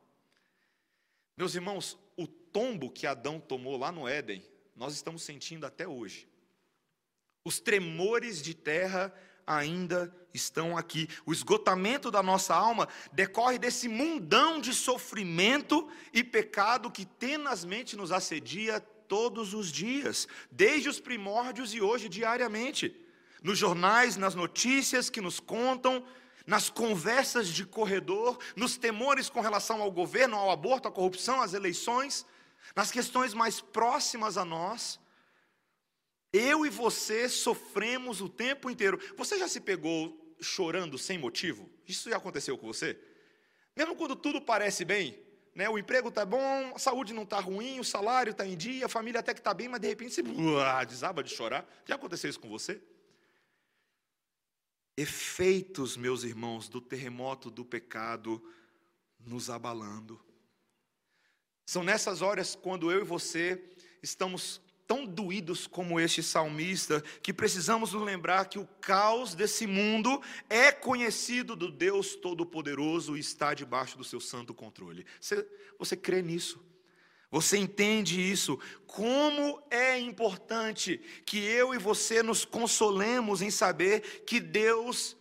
Meus 1.37 1.55
irmãos, 1.55 1.97
o 2.17 2.27
tombo 2.27 2.91
que 2.91 3.07
Adão 3.07 3.39
tomou 3.39 3.77
lá 3.77 3.91
no 3.91 4.07
Éden, 4.07 4.45
nós 4.75 4.93
estamos 4.93 5.23
sentindo 5.23 5.65
até 5.65 5.87
hoje. 5.87 6.30
Os 7.43 7.59
tremores 7.59 8.41
de 8.41 8.53
terra 8.53 9.13
ainda 9.45 10.13
estão 10.33 10.77
aqui. 10.77 11.07
O 11.25 11.33
esgotamento 11.33 12.11
da 12.11 12.21
nossa 12.21 12.55
alma 12.55 12.87
decorre 13.11 13.57
desse 13.57 13.87
mundão 13.87 14.59
de 14.61 14.73
sofrimento 14.73 15.89
e 16.13 16.23
pecado 16.23 16.91
que 16.91 17.05
tenazmente 17.05 17.95
nos 17.95 18.11
assedia 18.11 18.79
todos 18.79 19.53
os 19.53 19.71
dias, 19.71 20.27
desde 20.49 20.87
os 20.87 20.99
primórdios 20.99 21.73
e 21.73 21.81
hoje 21.81 22.07
diariamente. 22.07 22.95
Nos 23.43 23.57
jornais, 23.57 24.15
nas 24.15 24.35
notícias 24.35 25.09
que 25.09 25.19
nos 25.19 25.39
contam, 25.39 26.05
nas 26.45 26.69
conversas 26.69 27.47
de 27.47 27.65
corredor, 27.65 28.37
nos 28.55 28.77
temores 28.77 29.29
com 29.29 29.41
relação 29.41 29.81
ao 29.81 29.91
governo, 29.91 30.37
ao 30.37 30.51
aborto, 30.51 30.87
à 30.87 30.91
corrupção, 30.91 31.41
às 31.41 31.53
eleições, 31.53 32.25
nas 32.75 32.91
questões 32.91 33.33
mais 33.33 33.59
próximas 33.59 34.37
a 34.37 34.45
nós. 34.45 34.99
Eu 36.33 36.65
e 36.65 36.69
você 36.69 37.27
sofremos 37.27 38.21
o 38.21 38.29
tempo 38.29 38.69
inteiro. 38.69 38.99
Você 39.17 39.37
já 39.37 39.47
se 39.47 39.59
pegou 39.59 40.35
chorando 40.39 40.97
sem 40.97 41.17
motivo? 41.17 41.69
Isso 41.87 42.09
já 42.09 42.17
aconteceu 42.17 42.57
com 42.57 42.67
você? 42.67 42.97
Mesmo 43.75 43.95
quando 43.95 44.15
tudo 44.15 44.41
parece 44.41 44.85
bem, 44.85 45.19
né? 45.53 45.69
O 45.69 45.77
emprego 45.77 46.09
está 46.09 46.25
bom, 46.25 46.73
a 46.73 46.79
saúde 46.79 47.13
não 47.13 47.23
está 47.23 47.39
ruim, 47.39 47.79
o 47.79 47.83
salário 47.83 48.31
está 48.31 48.45
em 48.45 48.55
dia, 48.55 48.85
a 48.85 48.89
família 48.89 49.19
até 49.19 49.33
que 49.33 49.39
está 49.39 49.53
bem, 49.53 49.67
mas 49.67 49.81
de 49.81 49.87
repente 49.87 50.13
você 50.13 50.21
uah, 50.21 50.83
desaba 50.83 51.23
de 51.23 51.29
chorar. 51.29 51.67
Já 51.85 51.95
aconteceu 51.95 52.29
isso 52.29 52.39
com 52.39 52.49
você? 52.49 52.81
Efeitos, 54.95 55.97
meus 55.97 56.23
irmãos, 56.23 56.69
do 56.69 56.79
terremoto 56.79 57.49
do 57.49 57.65
pecado 57.65 58.41
nos 59.19 59.49
abalando. 59.49 60.19
São 61.65 61.83
nessas 61.83 62.21
horas 62.21 62.55
quando 62.55 62.91
eu 62.91 63.01
e 63.01 63.05
você 63.05 63.63
estamos 64.01 64.61
tão 64.91 65.05
doídos 65.05 65.67
como 65.67 66.01
este 66.01 66.21
salmista, 66.21 67.01
que 67.23 67.31
precisamos 67.31 67.93
nos 67.93 68.03
lembrar 68.03 68.49
que 68.49 68.59
o 68.59 68.67
caos 68.81 69.33
desse 69.33 69.65
mundo 69.65 70.21
é 70.49 70.69
conhecido 70.69 71.55
do 71.55 71.71
Deus 71.71 72.13
Todo-Poderoso 72.13 73.15
e 73.15 73.21
está 73.21 73.53
debaixo 73.53 73.97
do 73.97 74.03
seu 74.03 74.19
santo 74.19 74.53
controle. 74.53 75.05
Você, 75.17 75.47
você 75.79 75.95
crê 75.95 76.21
nisso? 76.21 76.61
Você 77.31 77.57
entende 77.57 78.19
isso? 78.19 78.59
Como 78.85 79.63
é 79.71 79.97
importante 79.97 80.99
que 81.25 81.37
eu 81.39 81.73
e 81.73 81.77
você 81.77 82.21
nos 82.21 82.43
consolemos 82.43 83.41
em 83.41 83.49
saber 83.49 84.25
que 84.25 84.41
Deus 84.41 85.15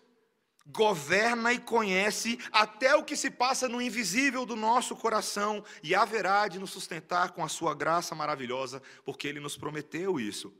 governa 0.66 1.52
e 1.52 1.58
conhece 1.58 2.38
até 2.52 2.94
o 2.94 3.04
que 3.04 3.16
se 3.16 3.30
passa 3.30 3.68
no 3.68 3.80
invisível 3.80 4.46
do 4.46 4.56
nosso 4.56 4.94
coração 4.94 5.64
e 5.82 5.94
haverá 5.94 6.48
de 6.48 6.58
nos 6.58 6.70
sustentar 6.70 7.32
com 7.32 7.44
a 7.44 7.48
sua 7.48 7.74
graça 7.74 8.14
maravilhosa, 8.14 8.82
porque 9.04 9.26
ele 9.26 9.40
nos 9.40 9.56
prometeu 9.56 10.20
isso. 10.20 10.52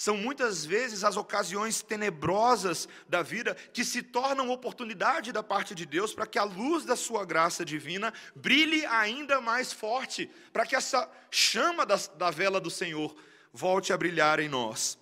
São 0.00 0.16
muitas 0.16 0.64
vezes 0.64 1.04
as 1.04 1.18
ocasiões 1.18 1.82
tenebrosas 1.82 2.88
da 3.06 3.20
vida 3.20 3.54
que 3.54 3.84
se 3.84 4.02
tornam 4.02 4.48
oportunidade 4.48 5.30
da 5.30 5.42
parte 5.42 5.74
de 5.74 5.84
Deus 5.84 6.14
para 6.14 6.26
que 6.26 6.38
a 6.38 6.42
luz 6.42 6.86
da 6.86 6.96
sua 6.96 7.22
graça 7.22 7.66
divina 7.66 8.10
brilhe 8.34 8.86
ainda 8.86 9.42
mais 9.42 9.74
forte, 9.74 10.30
para 10.54 10.64
que 10.64 10.74
essa 10.74 11.06
chama 11.30 11.84
da, 11.84 11.96
da 12.16 12.30
vela 12.30 12.58
do 12.58 12.70
Senhor 12.70 13.14
volte 13.52 13.92
a 13.92 13.98
brilhar 13.98 14.40
em 14.40 14.48
nós. 14.48 14.98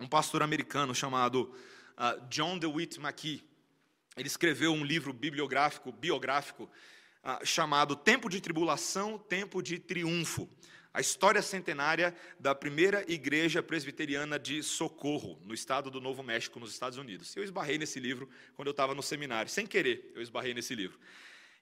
Um 0.00 0.08
pastor 0.08 0.42
americano 0.42 0.92
chamado 0.92 1.54
uh, 1.98 2.26
John 2.28 2.58
DeWitt 2.58 3.00
McKee, 3.00 3.42
ele 4.16 4.28
escreveu 4.28 4.72
um 4.72 4.84
livro 4.84 5.12
bibliográfico, 5.12 5.90
biográfico, 5.92 6.70
uh, 7.22 7.44
chamado 7.44 7.96
Tempo 7.96 8.28
de 8.28 8.40
Tribulação, 8.40 9.18
Tempo 9.18 9.62
de 9.62 9.78
Triunfo. 9.78 10.48
A 10.92 11.00
história 11.00 11.42
centenária 11.42 12.14
da 12.38 12.54
primeira 12.54 13.04
igreja 13.10 13.60
presbiteriana 13.60 14.38
de 14.38 14.62
Socorro, 14.62 15.40
no 15.44 15.52
estado 15.52 15.90
do 15.90 16.00
Novo 16.00 16.22
México, 16.22 16.60
nos 16.60 16.70
Estados 16.70 16.98
Unidos. 16.98 17.34
Eu 17.34 17.42
esbarrei 17.42 17.78
nesse 17.78 17.98
livro 17.98 18.28
quando 18.54 18.68
eu 18.68 18.72
estava 18.72 18.94
no 18.94 19.02
seminário, 19.02 19.50
sem 19.50 19.66
querer, 19.66 20.12
eu 20.14 20.22
esbarrei 20.22 20.54
nesse 20.54 20.72
livro. 20.72 20.96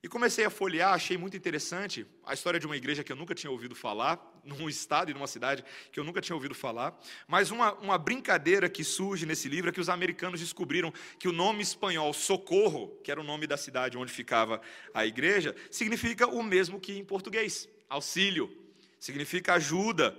E 0.03 0.09
comecei 0.09 0.45
a 0.45 0.51
folhear, 0.51 0.93
achei 0.93 1.17
muito 1.17 1.37
interessante 1.37 2.05
a 2.27 2.35
história 2.35 2.59
de 2.59 2.67
uma 2.67 2.77
igreja 2.77 3.05
que 3.05 3.13
eu 3.13 3.15
nunca 3.15 3.37
tinha 3.37 3.51
ouvido 3.53 3.73
falar, 3.73 4.19
num 4.43 4.69
estado 4.69 5.13
e 5.13 5.15
numa 5.15 5.29
cidade 5.29 5.65
que 5.93 6.01
eu 6.01 6.03
nunca 6.03 6.21
tinha 6.21 6.35
ouvido 6.35 6.57
falar. 6.57 6.99
Mas 7.29 7.53
uma, 7.53 7.75
uma 7.75 7.97
brincadeira 7.97 8.69
que 8.69 8.83
surge 8.83 9.25
nesse 9.25 9.49
livro 9.49 9.71
é 9.71 9.73
que 9.73 9.81
os 9.81 9.89
americanos 9.89 10.41
descobriram 10.41 10.93
que 11.21 11.29
o 11.29 11.33
nome 11.33 11.63
espanhol 11.63 12.13
Socorro, 12.13 12.99
que 13.05 13.13
era 13.13 13.21
o 13.21 13.25
nome 13.25 13.47
da 13.47 13.57
cidade 13.57 13.97
onde 13.97 14.13
ficava 14.13 14.61
a 14.93 15.07
igreja, 15.07 15.55
significa 15.71 16.27
o 16.27 16.43
mesmo 16.43 16.81
que 16.81 16.99
em 16.99 17.05
português: 17.05 17.69
auxílio, 17.89 18.51
significa 18.99 19.55
ajuda. 19.55 20.19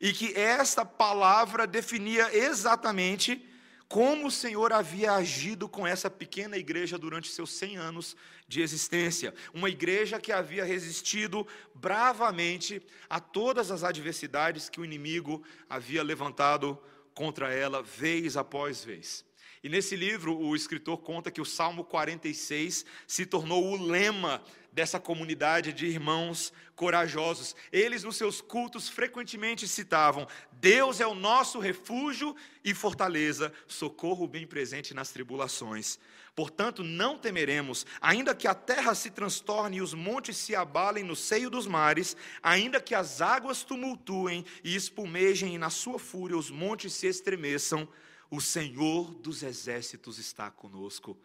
E 0.00 0.14
que 0.14 0.32
esta 0.34 0.82
palavra 0.82 1.66
definia 1.66 2.34
exatamente 2.34 3.49
como 3.90 4.28
o 4.28 4.30
Senhor 4.30 4.72
havia 4.72 5.14
agido 5.14 5.68
com 5.68 5.84
essa 5.84 6.08
pequena 6.08 6.56
igreja 6.56 6.96
durante 6.96 7.28
seus 7.28 7.50
100 7.50 7.76
anos 7.76 8.16
de 8.46 8.62
existência. 8.62 9.34
Uma 9.52 9.68
igreja 9.68 10.20
que 10.20 10.30
havia 10.30 10.64
resistido 10.64 11.44
bravamente 11.74 12.80
a 13.08 13.18
todas 13.18 13.68
as 13.68 13.82
adversidades 13.82 14.68
que 14.68 14.80
o 14.80 14.84
inimigo 14.84 15.42
havia 15.68 16.04
levantado 16.04 16.78
contra 17.12 17.52
ela, 17.52 17.82
vez 17.82 18.36
após 18.36 18.84
vez. 18.84 19.24
E 19.62 19.68
nesse 19.68 19.94
livro, 19.94 20.38
o 20.38 20.56
escritor 20.56 20.98
conta 20.98 21.30
que 21.30 21.40
o 21.40 21.44
Salmo 21.44 21.84
46 21.84 22.86
se 23.06 23.26
tornou 23.26 23.66
o 23.66 23.86
lema 23.86 24.42
dessa 24.72 24.98
comunidade 24.98 25.70
de 25.70 25.84
irmãos 25.84 26.50
corajosos. 26.74 27.54
Eles, 27.70 28.02
nos 28.02 28.16
seus 28.16 28.40
cultos, 28.40 28.88
frequentemente 28.88 29.68
citavam: 29.68 30.26
Deus 30.52 30.98
é 30.98 31.06
o 31.06 31.14
nosso 31.14 31.58
refúgio 31.58 32.34
e 32.64 32.72
fortaleza, 32.72 33.52
socorro 33.66 34.26
bem 34.26 34.46
presente 34.46 34.94
nas 34.94 35.10
tribulações. 35.10 35.98
Portanto, 36.34 36.82
não 36.82 37.18
temeremos, 37.18 37.84
ainda 38.00 38.34
que 38.34 38.48
a 38.48 38.54
terra 38.54 38.94
se 38.94 39.10
transtorne 39.10 39.76
e 39.76 39.82
os 39.82 39.92
montes 39.92 40.38
se 40.38 40.56
abalem 40.56 41.04
no 41.04 41.14
seio 41.14 41.50
dos 41.50 41.66
mares, 41.66 42.16
ainda 42.42 42.80
que 42.80 42.94
as 42.94 43.20
águas 43.20 43.62
tumultuem 43.62 44.46
e 44.64 44.74
espumejem 44.74 45.54
e 45.54 45.58
na 45.58 45.68
sua 45.68 45.98
fúria 45.98 46.38
os 46.38 46.50
montes 46.50 46.94
se 46.94 47.06
estremeçam 47.06 47.86
o 48.30 48.40
Senhor 48.40 49.12
dos 49.14 49.42
exércitos 49.42 50.18
está 50.18 50.50
conosco. 50.50 51.18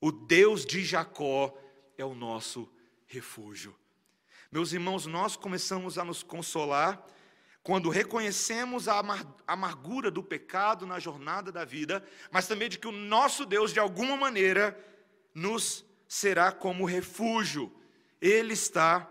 O 0.00 0.12
Deus 0.12 0.64
de 0.64 0.84
Jacó 0.84 1.56
é 1.98 2.04
o 2.04 2.14
nosso 2.14 2.70
refúgio. 3.06 3.74
Meus 4.50 4.72
irmãos, 4.72 5.06
nós 5.06 5.34
começamos 5.34 5.98
a 5.98 6.04
nos 6.04 6.22
consolar 6.22 7.04
quando 7.62 7.90
reconhecemos 7.90 8.88
a 8.88 9.02
amargura 9.46 10.10
do 10.10 10.22
pecado 10.22 10.86
na 10.86 10.98
jornada 10.98 11.50
da 11.52 11.64
vida, 11.64 12.04
mas 12.30 12.46
também 12.46 12.68
de 12.68 12.78
que 12.78 12.88
o 12.88 12.92
nosso 12.92 13.46
Deus, 13.46 13.72
de 13.72 13.78
alguma 13.80 14.16
maneira, 14.16 14.78
nos 15.34 15.84
será 16.08 16.52
como 16.52 16.84
refúgio. 16.84 17.72
Ele 18.20 18.52
está 18.52 19.10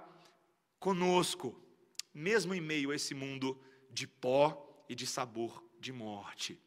conosco, 0.80 1.60
mesmo 2.14 2.54
em 2.54 2.62
meio 2.62 2.92
a 2.92 2.96
esse 2.96 3.14
mundo 3.14 3.60
de 3.90 4.06
pó 4.06 4.84
e 4.88 4.96
de 4.96 5.08
sabor 5.08 5.64
de 5.80 5.92
morte. 5.92 6.62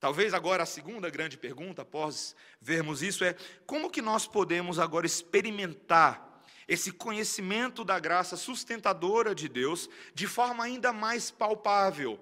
Talvez 0.00 0.32
agora 0.32 0.62
a 0.62 0.66
segunda 0.66 1.10
grande 1.10 1.36
pergunta, 1.36 1.82
após 1.82 2.36
vermos 2.60 3.02
isso, 3.02 3.24
é 3.24 3.34
como 3.66 3.90
que 3.90 4.00
nós 4.00 4.26
podemos 4.26 4.78
agora 4.78 5.06
experimentar 5.06 6.44
esse 6.68 6.92
conhecimento 6.92 7.82
da 7.82 7.98
graça 7.98 8.36
sustentadora 8.36 9.34
de 9.34 9.48
Deus 9.48 9.88
de 10.14 10.26
forma 10.26 10.62
ainda 10.62 10.92
mais 10.92 11.30
palpável? 11.30 12.20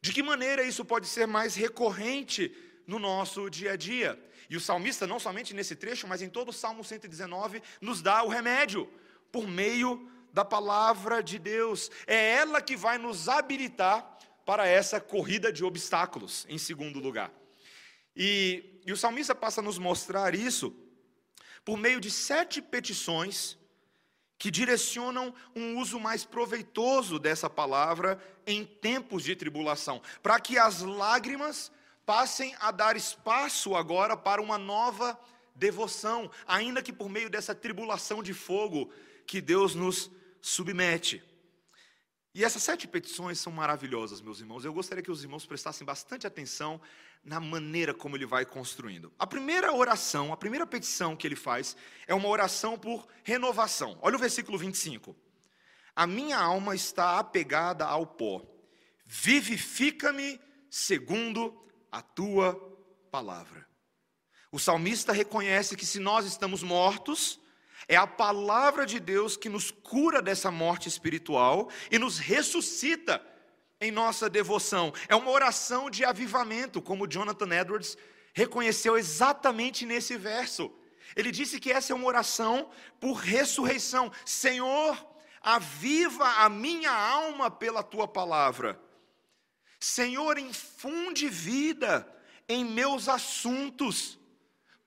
De 0.00 0.12
que 0.12 0.22
maneira 0.22 0.62
isso 0.62 0.84
pode 0.84 1.06
ser 1.06 1.26
mais 1.26 1.54
recorrente 1.54 2.54
no 2.86 2.98
nosso 2.98 3.48
dia 3.48 3.72
a 3.72 3.76
dia? 3.76 4.22
E 4.50 4.56
o 4.56 4.60
salmista, 4.60 5.06
não 5.06 5.18
somente 5.18 5.54
nesse 5.54 5.74
trecho, 5.74 6.06
mas 6.06 6.20
em 6.20 6.28
todo 6.28 6.50
o 6.50 6.52
Salmo 6.52 6.84
119, 6.84 7.62
nos 7.80 8.02
dá 8.02 8.22
o 8.22 8.28
remédio, 8.28 8.88
por 9.32 9.48
meio 9.48 10.08
da 10.32 10.44
palavra 10.44 11.22
de 11.22 11.38
Deus. 11.38 11.90
É 12.06 12.34
ela 12.34 12.60
que 12.60 12.76
vai 12.76 12.98
nos 12.98 13.28
habilitar 13.28 14.15
para 14.46 14.66
essa 14.66 15.00
corrida 15.00 15.52
de 15.52 15.64
obstáculos, 15.64 16.46
em 16.48 16.56
segundo 16.56 17.00
lugar. 17.00 17.32
E, 18.14 18.80
e 18.86 18.92
o 18.92 18.96
salmista 18.96 19.34
passa 19.34 19.60
a 19.60 19.64
nos 19.64 19.76
mostrar 19.76 20.34
isso 20.34 20.74
por 21.64 21.76
meio 21.76 22.00
de 22.00 22.10
sete 22.12 22.62
petições 22.62 23.58
que 24.38 24.50
direcionam 24.50 25.34
um 25.54 25.78
uso 25.78 25.98
mais 25.98 26.24
proveitoso 26.24 27.18
dessa 27.18 27.50
palavra 27.50 28.22
em 28.46 28.64
tempos 28.64 29.24
de 29.24 29.34
tribulação, 29.34 30.00
para 30.22 30.38
que 30.38 30.56
as 30.56 30.80
lágrimas 30.80 31.72
passem 32.04 32.54
a 32.60 32.70
dar 32.70 32.96
espaço 32.96 33.74
agora 33.74 34.16
para 34.16 34.40
uma 34.40 34.56
nova 34.56 35.18
devoção, 35.56 36.30
ainda 36.46 36.82
que 36.82 36.92
por 36.92 37.08
meio 37.08 37.28
dessa 37.28 37.54
tribulação 37.54 38.22
de 38.22 38.32
fogo 38.32 38.92
que 39.26 39.40
Deus 39.40 39.74
nos 39.74 40.08
submete. 40.40 41.20
E 42.36 42.44
essas 42.44 42.62
sete 42.62 42.86
petições 42.86 43.40
são 43.40 43.50
maravilhosas, 43.50 44.20
meus 44.20 44.40
irmãos. 44.40 44.62
Eu 44.62 44.70
gostaria 44.70 45.02
que 45.02 45.10
os 45.10 45.22
irmãos 45.22 45.46
prestassem 45.46 45.86
bastante 45.86 46.26
atenção 46.26 46.78
na 47.24 47.40
maneira 47.40 47.94
como 47.94 48.14
ele 48.14 48.26
vai 48.26 48.44
construindo. 48.44 49.10
A 49.18 49.26
primeira 49.26 49.72
oração, 49.72 50.34
a 50.34 50.36
primeira 50.36 50.66
petição 50.66 51.16
que 51.16 51.26
ele 51.26 51.34
faz 51.34 51.74
é 52.06 52.14
uma 52.14 52.28
oração 52.28 52.78
por 52.78 53.08
renovação. 53.24 53.98
Olha 54.02 54.16
o 54.16 54.18
versículo 54.18 54.58
25. 54.58 55.16
A 55.94 56.06
minha 56.06 56.36
alma 56.36 56.74
está 56.74 57.18
apegada 57.18 57.86
ao 57.86 58.06
pó. 58.06 58.42
Vivifica-me 59.06 60.38
segundo 60.68 61.58
a 61.90 62.02
tua 62.02 62.54
palavra. 63.10 63.66
O 64.52 64.58
salmista 64.58 65.10
reconhece 65.10 65.74
que 65.74 65.86
se 65.86 65.98
nós 65.98 66.26
estamos 66.26 66.62
mortos, 66.62 67.40
é 67.88 67.96
a 67.96 68.06
palavra 68.06 68.84
de 68.84 68.98
Deus 68.98 69.36
que 69.36 69.48
nos 69.48 69.70
cura 69.70 70.20
dessa 70.20 70.50
morte 70.50 70.88
espiritual 70.88 71.70
e 71.90 71.98
nos 71.98 72.18
ressuscita 72.18 73.24
em 73.80 73.90
nossa 73.90 74.28
devoção. 74.28 74.92
É 75.08 75.14
uma 75.14 75.30
oração 75.30 75.90
de 75.90 76.04
avivamento, 76.04 76.80
como 76.80 77.06
Jonathan 77.06 77.54
Edwards 77.54 77.96
reconheceu 78.32 78.96
exatamente 78.96 79.86
nesse 79.86 80.16
verso. 80.16 80.72
Ele 81.14 81.30
disse 81.30 81.60
que 81.60 81.70
essa 81.70 81.92
é 81.92 81.96
uma 81.96 82.06
oração 82.06 82.70
por 83.00 83.14
ressurreição. 83.14 84.10
Senhor, 84.24 84.96
aviva 85.40 86.26
a 86.38 86.48
minha 86.48 86.90
alma 86.90 87.50
pela 87.50 87.82
tua 87.82 88.08
palavra. 88.08 88.80
Senhor, 89.78 90.38
infunde 90.38 91.28
vida 91.28 92.06
em 92.48 92.64
meus 92.64 93.08
assuntos. 93.08 94.18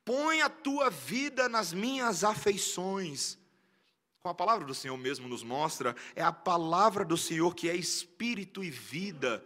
Põe 0.09 0.41
a 0.41 0.49
tua 0.49 0.89
vida 0.89 1.47
nas 1.47 1.71
minhas 1.71 2.23
afeições. 2.23 3.37
Com 4.19 4.29
a 4.29 4.33
palavra 4.33 4.65
do 4.65 4.73
Senhor 4.73 4.97
mesmo 4.97 5.27
nos 5.27 5.43
mostra, 5.43 5.95
é 6.15 6.23
a 6.23 6.31
palavra 6.31 7.05
do 7.05 7.15
Senhor 7.15 7.53
que 7.53 7.69
é 7.69 7.75
espírito 7.75 8.63
e 8.63 8.71
vida 8.71 9.45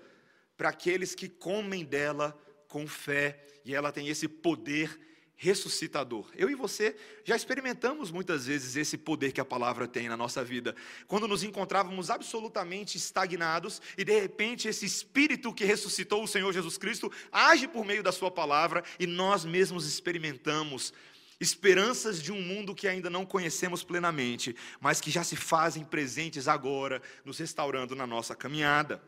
para 0.55 0.69
aqueles 0.69 1.13
que 1.13 1.27
comem 1.27 1.83
dela 1.83 2.33
com 2.69 2.87
fé, 2.87 3.45
e 3.65 3.75
ela 3.75 3.91
tem 3.91 4.07
esse 4.07 4.25
poder 4.25 4.97
ressuscitador. 5.43 6.25
Eu 6.37 6.49
e 6.49 6.55
você 6.55 6.95
já 7.25 7.35
experimentamos 7.35 8.09
muitas 8.09 8.45
vezes 8.45 8.77
esse 8.77 8.97
poder 8.97 9.33
que 9.33 9.41
a 9.41 9.45
palavra 9.45 9.85
tem 9.85 10.07
na 10.07 10.15
nossa 10.15 10.41
vida. 10.41 10.73
Quando 11.05 11.27
nos 11.27 11.43
encontrávamos 11.43 12.09
absolutamente 12.09 12.97
estagnados 12.97 13.81
e 13.97 14.05
de 14.05 14.17
repente 14.17 14.69
esse 14.69 14.85
espírito 14.85 15.53
que 15.53 15.65
ressuscitou 15.65 16.23
o 16.23 16.27
Senhor 16.27 16.53
Jesus 16.53 16.77
Cristo 16.77 17.11
age 17.29 17.67
por 17.67 17.83
meio 17.83 18.01
da 18.01 18.13
sua 18.13 18.31
palavra 18.31 18.85
e 18.97 19.05
nós 19.05 19.43
mesmos 19.43 19.85
experimentamos 19.85 20.93
esperanças 21.41 22.23
de 22.23 22.31
um 22.31 22.41
mundo 22.41 22.73
que 22.73 22.87
ainda 22.87 23.09
não 23.09 23.25
conhecemos 23.25 23.83
plenamente, 23.83 24.55
mas 24.79 25.01
que 25.01 25.11
já 25.11 25.25
se 25.25 25.35
fazem 25.35 25.83
presentes 25.83 26.47
agora, 26.47 27.01
nos 27.25 27.37
restaurando 27.37 27.97
na 27.97 28.07
nossa 28.07 28.33
caminhada. 28.33 29.03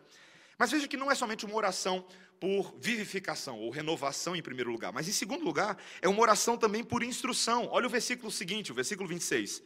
Mas 0.58 0.72
veja 0.72 0.88
que 0.88 0.98
não 0.98 1.10
é 1.10 1.16
somente 1.16 1.46
uma 1.46 1.56
oração 1.56 2.06
por 2.40 2.76
vivificação 2.80 3.60
ou 3.60 3.70
renovação 3.70 4.36
em 4.36 4.42
primeiro 4.42 4.72
lugar, 4.72 4.92
mas 4.92 5.08
em 5.08 5.12
segundo 5.12 5.44
lugar, 5.44 5.78
é 6.02 6.08
uma 6.08 6.22
oração 6.22 6.58
também 6.58 6.84
por 6.84 7.04
instrução. 7.04 7.68
Olha 7.72 7.88
o 7.88 7.90
versículo 7.90 8.32
seguinte, 8.32 8.72
o 8.72 8.76
versículo 8.76 9.08
26. 9.08 9.62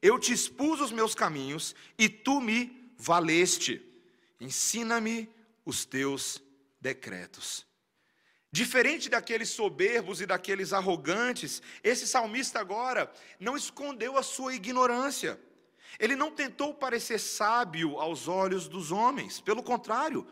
Eu 0.00 0.18
te 0.18 0.32
expus 0.32 0.80
os 0.80 0.90
meus 0.90 1.14
caminhos 1.14 1.74
e 1.96 2.08
tu 2.08 2.40
me 2.40 2.92
valeste. 2.98 3.80
Ensina-me 4.40 5.28
os 5.64 5.84
teus 5.84 6.42
decretos. 6.80 7.64
Diferente 8.50 9.08
daqueles 9.08 9.48
soberbos 9.48 10.20
e 10.20 10.26
daqueles 10.26 10.74
arrogantes, 10.74 11.62
esse 11.82 12.06
salmista 12.06 12.60
agora 12.60 13.10
não 13.40 13.56
escondeu 13.56 14.18
a 14.18 14.22
sua 14.22 14.54
ignorância. 14.54 15.40
Ele 15.98 16.14
não 16.14 16.30
tentou 16.30 16.74
parecer 16.74 17.18
sábio 17.18 17.98
aos 17.98 18.28
olhos 18.28 18.68
dos 18.68 18.90
homens, 18.92 19.40
pelo 19.40 19.62
contrário, 19.62 20.26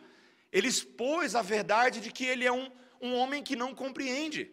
ele 0.53 0.69
expôs 0.69 1.35
a 1.35 1.43
verdade 1.43 2.01
de 2.01 2.11
que 2.11 2.25
ele 2.25 2.45
é 2.45 2.53
um, 2.53 2.71
um 3.01 3.15
homem 3.15 3.43
que 3.43 3.57
não 3.57 3.75
compreende, 3.75 4.51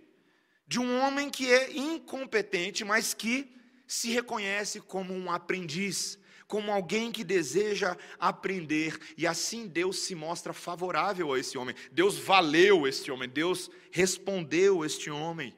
de 0.67 0.79
um 0.79 0.99
homem 0.99 1.29
que 1.29 1.51
é 1.51 1.77
incompetente, 1.77 2.83
mas 2.83 3.13
que 3.13 3.55
se 3.87 4.09
reconhece 4.11 4.81
como 4.81 5.13
um 5.13 5.31
aprendiz, 5.31 6.19
como 6.47 6.71
alguém 6.71 7.11
que 7.11 7.23
deseja 7.23 7.97
aprender, 8.19 8.97
e 9.17 9.27
assim 9.27 9.67
Deus 9.67 9.99
se 9.99 10.15
mostra 10.15 10.53
favorável 10.53 11.33
a 11.33 11.39
esse 11.39 11.57
homem. 11.57 11.75
Deus 11.91 12.17
valeu 12.17 12.87
este 12.87 13.11
homem, 13.11 13.27
Deus 13.27 13.69
respondeu 13.91 14.85
este 14.85 15.09
homem. 15.09 15.55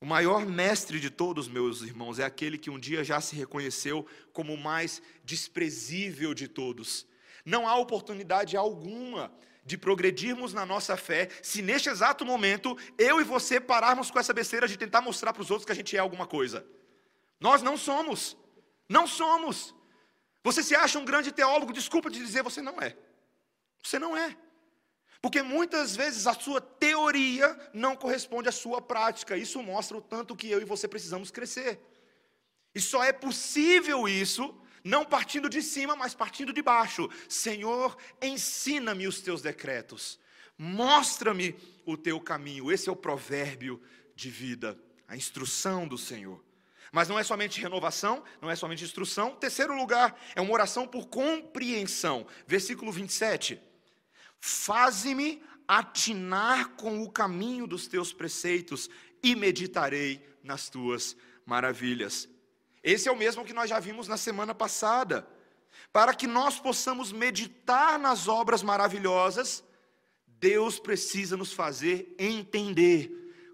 O 0.00 0.06
maior 0.06 0.46
mestre 0.46 1.00
de 1.00 1.10
todos, 1.10 1.48
meus 1.48 1.82
irmãos, 1.82 2.20
é 2.20 2.24
aquele 2.24 2.56
que 2.56 2.70
um 2.70 2.78
dia 2.78 3.02
já 3.02 3.20
se 3.20 3.34
reconheceu 3.34 4.06
como 4.32 4.54
o 4.54 4.58
mais 4.58 5.02
desprezível 5.24 6.34
de 6.34 6.46
todos. 6.46 7.04
Não 7.48 7.66
há 7.66 7.74
oportunidade 7.76 8.58
alguma 8.58 9.32
de 9.64 9.78
progredirmos 9.78 10.52
na 10.52 10.66
nossa 10.66 10.98
fé 10.98 11.30
se 11.42 11.62
neste 11.62 11.88
exato 11.88 12.22
momento 12.22 12.76
eu 12.98 13.22
e 13.22 13.24
você 13.24 13.58
pararmos 13.58 14.10
com 14.10 14.18
essa 14.18 14.34
besteira 14.34 14.68
de 14.68 14.76
tentar 14.76 15.00
mostrar 15.00 15.32
para 15.32 15.40
os 15.40 15.50
outros 15.50 15.64
que 15.64 15.72
a 15.72 15.74
gente 15.74 15.96
é 15.96 15.98
alguma 15.98 16.26
coisa. 16.26 16.66
Nós 17.40 17.62
não 17.62 17.78
somos. 17.78 18.36
Não 18.86 19.06
somos. 19.06 19.74
Você 20.44 20.62
se 20.62 20.74
acha 20.74 20.98
um 20.98 21.06
grande 21.06 21.32
teólogo, 21.32 21.72
desculpa 21.72 22.10
te 22.10 22.18
dizer, 22.18 22.42
você 22.42 22.60
não 22.60 22.82
é. 22.82 22.94
Você 23.82 23.98
não 23.98 24.14
é. 24.14 24.36
Porque 25.22 25.40
muitas 25.40 25.96
vezes 25.96 26.26
a 26.26 26.34
sua 26.34 26.60
teoria 26.60 27.58
não 27.72 27.96
corresponde 27.96 28.50
à 28.50 28.52
sua 28.52 28.82
prática. 28.82 29.38
Isso 29.38 29.62
mostra 29.62 29.96
o 29.96 30.02
tanto 30.02 30.36
que 30.36 30.50
eu 30.50 30.60
e 30.60 30.66
você 30.66 30.86
precisamos 30.86 31.30
crescer. 31.30 31.80
E 32.74 32.80
só 32.80 33.02
é 33.02 33.12
possível 33.12 34.06
isso 34.06 34.54
não 34.88 35.04
partindo 35.04 35.48
de 35.50 35.62
cima, 35.62 35.94
mas 35.94 36.14
partindo 36.14 36.52
de 36.52 36.62
baixo. 36.62 37.08
Senhor, 37.28 37.96
ensina-me 38.22 39.06
os 39.06 39.20
teus 39.20 39.42
decretos. 39.42 40.18
Mostra-me 40.56 41.54
o 41.84 41.96
teu 41.96 42.18
caminho. 42.18 42.72
Esse 42.72 42.88
é 42.88 42.92
o 42.92 42.96
provérbio 42.96 43.80
de 44.16 44.30
vida, 44.30 44.78
a 45.06 45.14
instrução 45.14 45.86
do 45.86 45.98
Senhor. 45.98 46.42
Mas 46.90 47.06
não 47.06 47.18
é 47.18 47.22
somente 47.22 47.60
renovação, 47.60 48.24
não 48.40 48.50
é 48.50 48.56
somente 48.56 48.82
instrução. 48.82 49.36
Terceiro 49.36 49.76
lugar, 49.76 50.18
é 50.34 50.40
uma 50.40 50.54
oração 50.54 50.86
por 50.86 51.06
compreensão. 51.06 52.26
Versículo 52.46 52.90
27. 52.90 53.60
Faze-me 54.40 55.42
atinar 55.68 56.70
com 56.76 57.02
o 57.02 57.10
caminho 57.10 57.66
dos 57.66 57.86
teus 57.86 58.10
preceitos 58.10 58.88
e 59.22 59.36
meditarei 59.36 60.26
nas 60.42 60.70
tuas 60.70 61.14
maravilhas. 61.44 62.26
Esse 62.92 63.06
é 63.06 63.12
o 63.12 63.16
mesmo 63.16 63.44
que 63.44 63.52
nós 63.52 63.68
já 63.68 63.78
vimos 63.78 64.08
na 64.08 64.16
semana 64.16 64.54
passada. 64.54 65.28
Para 65.92 66.14
que 66.14 66.26
nós 66.26 66.58
possamos 66.58 67.12
meditar 67.12 67.98
nas 67.98 68.26
obras 68.28 68.62
maravilhosas, 68.62 69.62
Deus 70.26 70.78
precisa 70.78 71.36
nos 71.36 71.52
fazer 71.52 72.14
entender, 72.18 73.12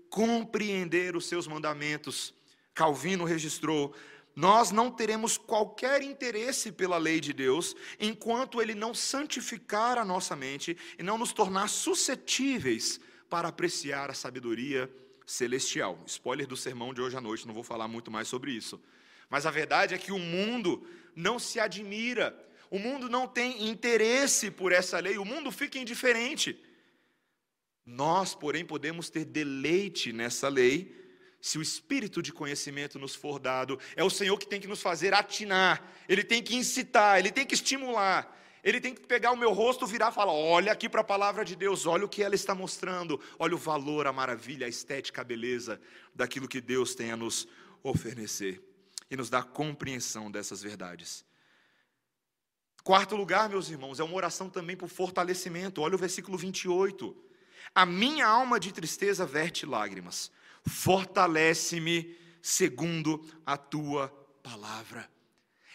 compreender 0.09 1.17
os 1.17 1.27
seus 1.27 1.49
mandamentos. 1.49 2.33
Calvino 2.73 3.25
registrou: 3.25 3.93
nós 4.37 4.71
não 4.71 4.89
teremos 4.89 5.37
qualquer 5.37 6.01
interesse 6.03 6.71
pela 6.71 6.97
lei 6.97 7.19
de 7.19 7.33
Deus 7.33 7.75
enquanto 7.99 8.63
ele 8.63 8.73
não 8.73 8.95
santificar 8.95 9.99
a 9.99 10.05
nossa 10.05 10.37
mente 10.37 10.77
e 10.97 11.03
não 11.03 11.19
nos 11.19 11.33
tornar 11.33 11.69
suscetíveis 11.69 13.01
para 13.29 13.49
apreciar 13.49 14.13
a 14.13 14.15
sabedoria 14.15 14.89
celestial. 15.27 16.03
Spoiler 16.07 16.47
do 16.47 16.57
sermão 16.57 16.93
de 16.93 17.01
hoje 17.01 17.17
à 17.17 17.21
noite, 17.21 17.47
não 17.47 17.55
vou 17.55 17.65
falar 17.65 17.89
muito 17.89 18.11
mais 18.11 18.29
sobre 18.29 18.53
isso. 18.53 18.81
Mas 19.29 19.47
a 19.47 19.51
verdade 19.51 19.95
é 19.95 19.99
que 19.99 20.13
o 20.13 20.19
mundo 20.19 20.87
não 21.15 21.39
se 21.39 21.59
admira, 21.59 22.37
o 22.71 22.79
mundo 22.79 23.09
não 23.09 23.27
tem 23.27 23.69
interesse 23.69 24.51
por 24.51 24.73
essa 24.73 24.99
lei, 24.99 25.19
o 25.19 25.25
mundo 25.25 25.51
fica 25.51 25.79
indiferente. 25.79 26.61
Nós, 27.85 28.35
porém, 28.35 28.65
podemos 28.65 29.11
ter 29.11 29.25
deleite 29.25 30.13
nessa 30.13 30.49
lei, 30.49 31.03
se 31.41 31.59
o 31.59 31.63
espírito 31.63 32.23
de 32.23 32.33
conhecimento 32.33 32.99
nos 32.99 33.15
for 33.15 33.39
dado. 33.39 33.79
É 33.95 34.03
o 34.03 34.09
Senhor 34.09 34.39
que 34.39 34.47
tem 34.47 34.61
que 34.61 34.67
nos 34.67 34.81
fazer 34.81 35.13
atinar, 35.13 35.87
Ele 36.09 36.25
tem 36.25 36.43
que 36.43 36.57
incitar, 36.57 37.19
Ele 37.19 37.31
tem 37.31 37.45
que 37.45 37.55
estimular. 37.55 38.35
Ele 38.65 38.81
tem 38.81 38.95
que 38.95 39.07
pegar 39.07 39.31
o 39.31 39.37
meu 39.37 39.53
rosto, 39.53 39.87
virar 39.87 40.11
e 40.11 40.15
falar: 40.15 40.33
olha 40.33 40.73
aqui 40.73 40.89
para 40.89 41.03
a 41.03 41.05
palavra 41.05 41.45
de 41.45 41.55
Deus, 41.55 41.85
olha 41.85 42.07
o 42.07 42.09
que 42.09 42.23
ela 42.23 42.35
está 42.35 42.55
mostrando, 42.55 43.21
olha 43.39 43.55
o 43.55 43.59
valor, 43.59 44.07
a 44.07 44.13
maravilha, 44.13 44.67
a 44.67 44.71
estética, 44.71 45.21
a 45.21 45.25
beleza 45.25 45.79
daquilo 46.15 46.49
que 46.49 46.63
Deus 46.63 46.95
tem 46.95 47.13
a 47.13 47.17
nos 47.17 47.47
oferecer 47.83 48.63
e 49.11 49.17
nos 49.17 49.29
dar 49.29 49.45
compreensão 49.45 50.31
dessas 50.31 50.63
verdades. 50.63 51.27
Quarto 52.83 53.17
lugar, 53.17 53.51
meus 53.51 53.69
irmãos, 53.69 54.01
é 54.01 54.05
uma 54.05 54.17
oração 54.17 54.49
também 54.49 54.77
por 54.77 54.89
fortalecimento. 54.89 55.83
Olha 55.83 55.95
o 55.95 55.99
versículo 55.99 56.39
28. 56.39 57.15
A 57.75 57.85
minha 57.85 58.27
alma 58.27 58.59
de 58.59 58.73
tristeza 58.73 59.27
verte 59.27 59.67
lágrimas, 59.67 60.31
fortalece-me 60.65 62.17
segundo 62.41 63.23
a 63.45 63.57
tua 63.59 64.09
palavra. 64.43 65.14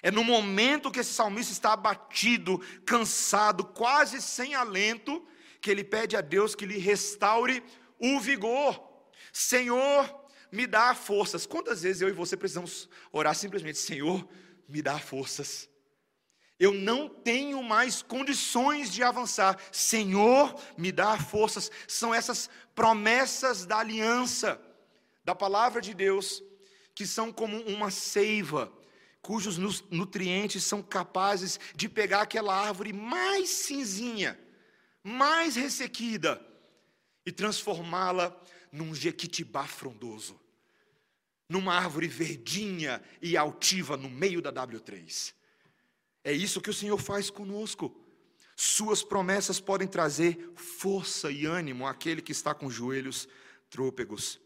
É 0.01 0.09
no 0.09 0.23
momento 0.23 0.91
que 0.91 0.99
esse 0.99 1.13
salmista 1.13 1.51
está 1.51 1.73
abatido, 1.73 2.59
cansado, 2.85 3.65
quase 3.65 4.21
sem 4.21 4.55
alento, 4.55 5.25
que 5.61 5.69
ele 5.69 5.83
pede 5.83 6.15
a 6.15 6.21
Deus 6.21 6.55
que 6.55 6.65
lhe 6.65 6.77
restaure 6.77 7.63
o 7.99 8.19
vigor. 8.19 8.81
Senhor, 9.31 10.27
me 10.51 10.65
dá 10.65 10.95
forças. 10.95 11.45
Quantas 11.45 11.81
vezes 11.83 12.01
eu 12.01 12.09
e 12.09 12.13
você 12.13 12.37
precisamos 12.37 12.89
orar 13.11 13.35
simplesmente, 13.35 13.77
Senhor, 13.77 14.27
me 14.67 14.81
dá 14.81 14.97
forças. 14.97 15.69
Eu 16.59 16.73
não 16.73 17.07
tenho 17.07 17.63
mais 17.63 18.01
condições 18.01 18.91
de 18.91 19.01
avançar. 19.01 19.57
Senhor, 19.71 20.53
me 20.77 20.91
dá 20.91 21.17
forças. 21.17 21.71
São 21.87 22.13
essas 22.13 22.49
promessas 22.75 23.65
da 23.65 23.77
aliança, 23.77 24.61
da 25.23 25.33
palavra 25.33 25.81
de 25.81 25.93
Deus, 25.93 26.43
que 26.93 27.07
são 27.07 27.31
como 27.31 27.61
uma 27.61 27.89
seiva, 27.89 28.71
cujos 29.29 29.59
nutrientes 29.91 30.63
são 30.63 30.81
capazes 30.81 31.59
de 31.75 31.87
pegar 31.87 32.23
aquela 32.23 32.51
árvore 32.51 32.91
mais 32.91 33.47
cinzinha, 33.47 34.39
mais 35.03 35.55
ressequida, 35.55 36.43
e 37.23 37.31
transformá-la 37.31 38.35
num 38.71 38.95
jequitibá 38.95 39.67
frondoso, 39.67 40.41
numa 41.47 41.75
árvore 41.75 42.07
verdinha 42.07 43.03
e 43.21 43.37
altiva 43.37 43.95
no 43.95 44.09
meio 44.09 44.41
da 44.41 44.51
W3. 44.51 45.35
É 46.23 46.33
isso 46.33 46.59
que 46.59 46.71
o 46.71 46.73
Senhor 46.73 46.97
faz 46.97 47.29
conosco. 47.29 47.95
Suas 48.55 49.03
promessas 49.03 49.59
podem 49.59 49.87
trazer 49.87 50.51
força 50.55 51.29
e 51.29 51.45
ânimo 51.45 51.85
àquele 51.85 52.23
que 52.23 52.31
está 52.31 52.55
com 52.55 52.67
joelhos 52.67 53.29
trôpegos. 53.69 54.41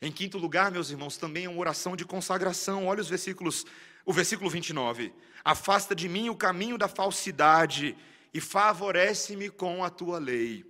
Em 0.00 0.10
quinto 0.10 0.38
lugar, 0.38 0.70
meus 0.70 0.88
irmãos, 0.88 1.18
também 1.18 1.44
é 1.44 1.48
uma 1.48 1.60
oração 1.60 1.94
de 1.94 2.06
consagração. 2.06 2.86
Olha 2.86 3.02
os 3.02 3.08
versículos, 3.10 3.66
o 4.04 4.12
versículo 4.12 4.50
29. 4.50 5.12
Afasta 5.44 5.94
de 5.94 6.08
mim 6.08 6.28
o 6.28 6.36
caminho 6.36 6.78
da 6.78 6.88
falsidade 6.88 7.96
e 8.32 8.40
favorece-me 8.40 9.50
com 9.50 9.84
a 9.84 9.90
tua 9.90 10.18
lei. 10.18 10.64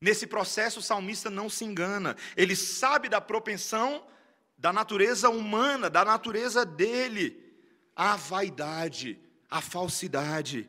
Nesse 0.00 0.26
processo, 0.26 0.80
o 0.80 0.82
salmista 0.82 1.28
não 1.28 1.48
se 1.48 1.64
engana, 1.64 2.16
ele 2.36 2.54
sabe 2.54 3.08
da 3.08 3.20
propensão 3.20 4.06
da 4.56 4.72
natureza 4.72 5.30
humana, 5.30 5.88
da 5.88 6.04
natureza 6.04 6.64
dele, 6.64 7.36
a 7.94 8.16
vaidade, 8.16 9.18
a 9.48 9.60
falsidade. 9.60 10.68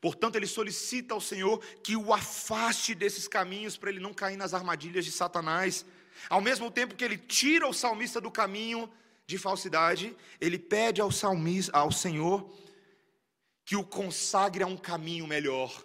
Portanto, 0.00 0.36
ele 0.36 0.46
solicita 0.46 1.14
ao 1.14 1.20
Senhor 1.20 1.58
que 1.82 1.96
o 1.96 2.14
afaste 2.14 2.94
desses 2.94 3.26
caminhos 3.26 3.76
para 3.76 3.90
ele 3.90 3.98
não 3.98 4.14
cair 4.14 4.36
nas 4.36 4.54
armadilhas 4.54 5.04
de 5.04 5.10
Satanás. 5.10 5.84
Ao 6.28 6.40
mesmo 6.40 6.70
tempo 6.70 6.94
que 6.94 7.04
ele 7.04 7.18
tira 7.18 7.66
o 7.66 7.72
salmista 7.72 8.20
do 8.20 8.30
caminho 8.30 8.88
de 9.28 9.38
falsidade, 9.38 10.16
ele 10.40 10.58
pede 10.58 11.00
ao 11.00 11.12
salmista, 11.12 11.76
ao 11.76 11.92
Senhor 11.92 12.50
que 13.64 13.76
o 13.76 13.84
consagre 13.84 14.64
a 14.64 14.66
um 14.66 14.76
caminho 14.76 15.26
melhor 15.26 15.84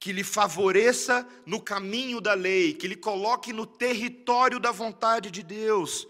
que 0.00 0.12
lhe 0.12 0.22
favoreça 0.22 1.28
no 1.44 1.60
caminho 1.60 2.20
da 2.20 2.34
lei, 2.34 2.72
que 2.72 2.86
lhe 2.86 2.94
coloque 2.94 3.52
no 3.52 3.66
território 3.66 4.60
da 4.60 4.70
vontade 4.70 5.30
de 5.30 5.42
Deus. 5.42 6.06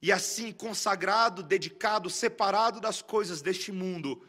E 0.00 0.12
assim, 0.12 0.52
consagrado, 0.52 1.42
dedicado, 1.42 2.08
separado 2.08 2.80
das 2.80 3.02
coisas 3.02 3.42
deste 3.42 3.72
mundo, 3.72 4.24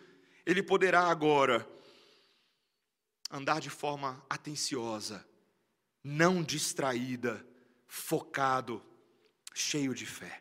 ele 0.46 0.64
poderá 0.64 1.04
agora 1.04 1.68
andar 3.30 3.62
de 3.62 3.70
forma 3.70 4.24
atenciosa, 4.30 5.26
não 6.04 6.44
distraída, 6.44 7.46
focado, 7.88 8.84
cheio 9.54 9.94
de 9.94 10.06
fé. 10.06 10.41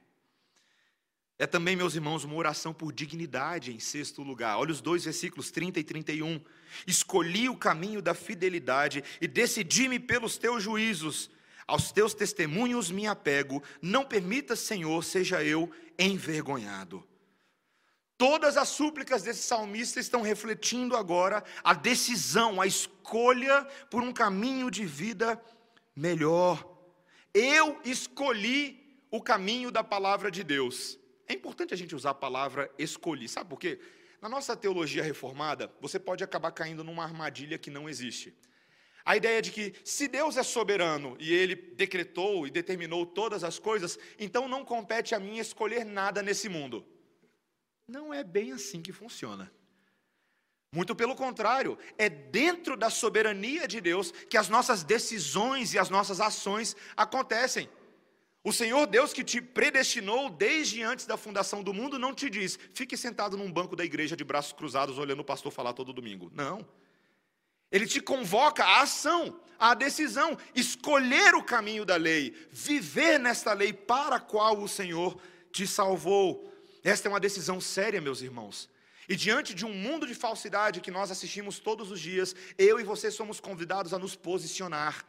É 1.40 1.46
também, 1.46 1.74
meus 1.74 1.94
irmãos, 1.94 2.22
uma 2.22 2.34
oração 2.34 2.70
por 2.70 2.92
dignidade 2.92 3.72
em 3.72 3.80
sexto 3.80 4.22
lugar. 4.22 4.58
Olha 4.58 4.72
os 4.72 4.82
dois 4.82 5.04
versículos 5.04 5.50
30 5.50 5.80
e 5.80 5.82
31. 5.82 6.38
Escolhi 6.86 7.48
o 7.48 7.56
caminho 7.56 8.02
da 8.02 8.12
fidelidade 8.12 9.02
e 9.22 9.26
decidi-me 9.26 9.98
pelos 9.98 10.36
teus 10.36 10.62
juízos. 10.62 11.30
Aos 11.66 11.92
teus 11.92 12.12
testemunhos 12.12 12.90
me 12.90 13.06
apego. 13.06 13.62
Não 13.80 14.04
permita, 14.04 14.54
Senhor, 14.54 15.02
seja 15.02 15.42
eu 15.42 15.72
envergonhado. 15.98 17.02
Todas 18.18 18.58
as 18.58 18.68
súplicas 18.68 19.22
desse 19.22 19.44
salmista 19.44 19.98
estão 19.98 20.20
refletindo 20.20 20.94
agora 20.94 21.42
a 21.64 21.72
decisão, 21.72 22.60
a 22.60 22.66
escolha 22.66 23.64
por 23.90 24.02
um 24.02 24.12
caminho 24.12 24.70
de 24.70 24.84
vida 24.84 25.42
melhor. 25.96 26.62
Eu 27.32 27.80
escolhi 27.82 29.00
o 29.10 29.22
caminho 29.22 29.70
da 29.70 29.82
palavra 29.82 30.30
de 30.30 30.44
Deus. 30.44 30.99
É 31.30 31.32
importante 31.32 31.72
a 31.72 31.76
gente 31.76 31.94
usar 31.94 32.10
a 32.10 32.14
palavra 32.14 32.68
escolhi. 32.76 33.28
Sabe 33.28 33.48
por 33.48 33.60
quê? 33.60 33.78
Na 34.20 34.28
nossa 34.28 34.56
teologia 34.56 35.00
reformada, 35.00 35.72
você 35.80 35.96
pode 35.96 36.24
acabar 36.24 36.50
caindo 36.50 36.82
numa 36.82 37.04
armadilha 37.04 37.56
que 37.56 37.70
não 37.70 37.88
existe. 37.88 38.34
A 39.04 39.16
ideia 39.16 39.40
de 39.40 39.52
que 39.52 39.72
se 39.84 40.08
Deus 40.08 40.36
é 40.36 40.42
soberano 40.42 41.16
e 41.20 41.32
ele 41.32 41.54
decretou 41.54 42.48
e 42.48 42.50
determinou 42.50 43.06
todas 43.06 43.44
as 43.44 43.60
coisas, 43.60 43.96
então 44.18 44.48
não 44.48 44.64
compete 44.64 45.14
a 45.14 45.20
mim 45.20 45.38
escolher 45.38 45.84
nada 45.84 46.20
nesse 46.20 46.48
mundo. 46.48 46.84
Não 47.86 48.12
é 48.12 48.24
bem 48.24 48.50
assim 48.50 48.82
que 48.82 48.92
funciona. 48.92 49.52
Muito 50.74 50.96
pelo 50.96 51.14
contrário, 51.14 51.78
é 51.96 52.08
dentro 52.08 52.76
da 52.76 52.90
soberania 52.90 53.68
de 53.68 53.80
Deus 53.80 54.10
que 54.28 54.36
as 54.36 54.48
nossas 54.48 54.82
decisões 54.82 55.74
e 55.74 55.78
as 55.78 55.90
nossas 55.90 56.20
ações 56.20 56.74
acontecem. 56.96 57.70
O 58.42 58.52
Senhor 58.52 58.86
Deus 58.86 59.12
que 59.12 59.22
te 59.22 59.40
predestinou 59.40 60.30
desde 60.30 60.82
antes 60.82 61.04
da 61.04 61.16
fundação 61.16 61.62
do 61.62 61.74
mundo 61.74 61.98
não 61.98 62.14
te 62.14 62.30
diz, 62.30 62.58
fique 62.72 62.96
sentado 62.96 63.36
num 63.36 63.52
banco 63.52 63.76
da 63.76 63.84
igreja 63.84 64.16
de 64.16 64.24
braços 64.24 64.52
cruzados 64.52 64.96
olhando 64.96 65.20
o 65.20 65.24
pastor 65.24 65.52
falar 65.52 65.74
todo 65.74 65.92
domingo. 65.92 66.30
Não. 66.34 66.66
Ele 67.70 67.86
te 67.86 68.00
convoca 68.00 68.64
à 68.64 68.80
ação, 68.80 69.38
à 69.58 69.74
decisão, 69.74 70.38
escolher 70.54 71.34
o 71.34 71.44
caminho 71.44 71.84
da 71.84 71.96
lei, 71.96 72.34
viver 72.50 73.18
nesta 73.18 73.52
lei 73.52 73.74
para 73.74 74.16
a 74.16 74.20
qual 74.20 74.58
o 74.58 74.68
Senhor 74.68 75.20
te 75.52 75.66
salvou. 75.66 76.50
Esta 76.82 77.08
é 77.08 77.10
uma 77.10 77.20
decisão 77.20 77.60
séria, 77.60 78.00
meus 78.00 78.22
irmãos. 78.22 78.70
E 79.06 79.14
diante 79.14 79.54
de 79.54 79.66
um 79.66 79.74
mundo 79.74 80.06
de 80.06 80.14
falsidade 80.14 80.80
que 80.80 80.90
nós 80.90 81.10
assistimos 81.10 81.58
todos 81.58 81.90
os 81.90 82.00
dias, 82.00 82.34
eu 82.56 82.80
e 82.80 82.84
você 82.84 83.10
somos 83.10 83.38
convidados 83.38 83.92
a 83.92 83.98
nos 83.98 84.16
posicionar, 84.16 85.04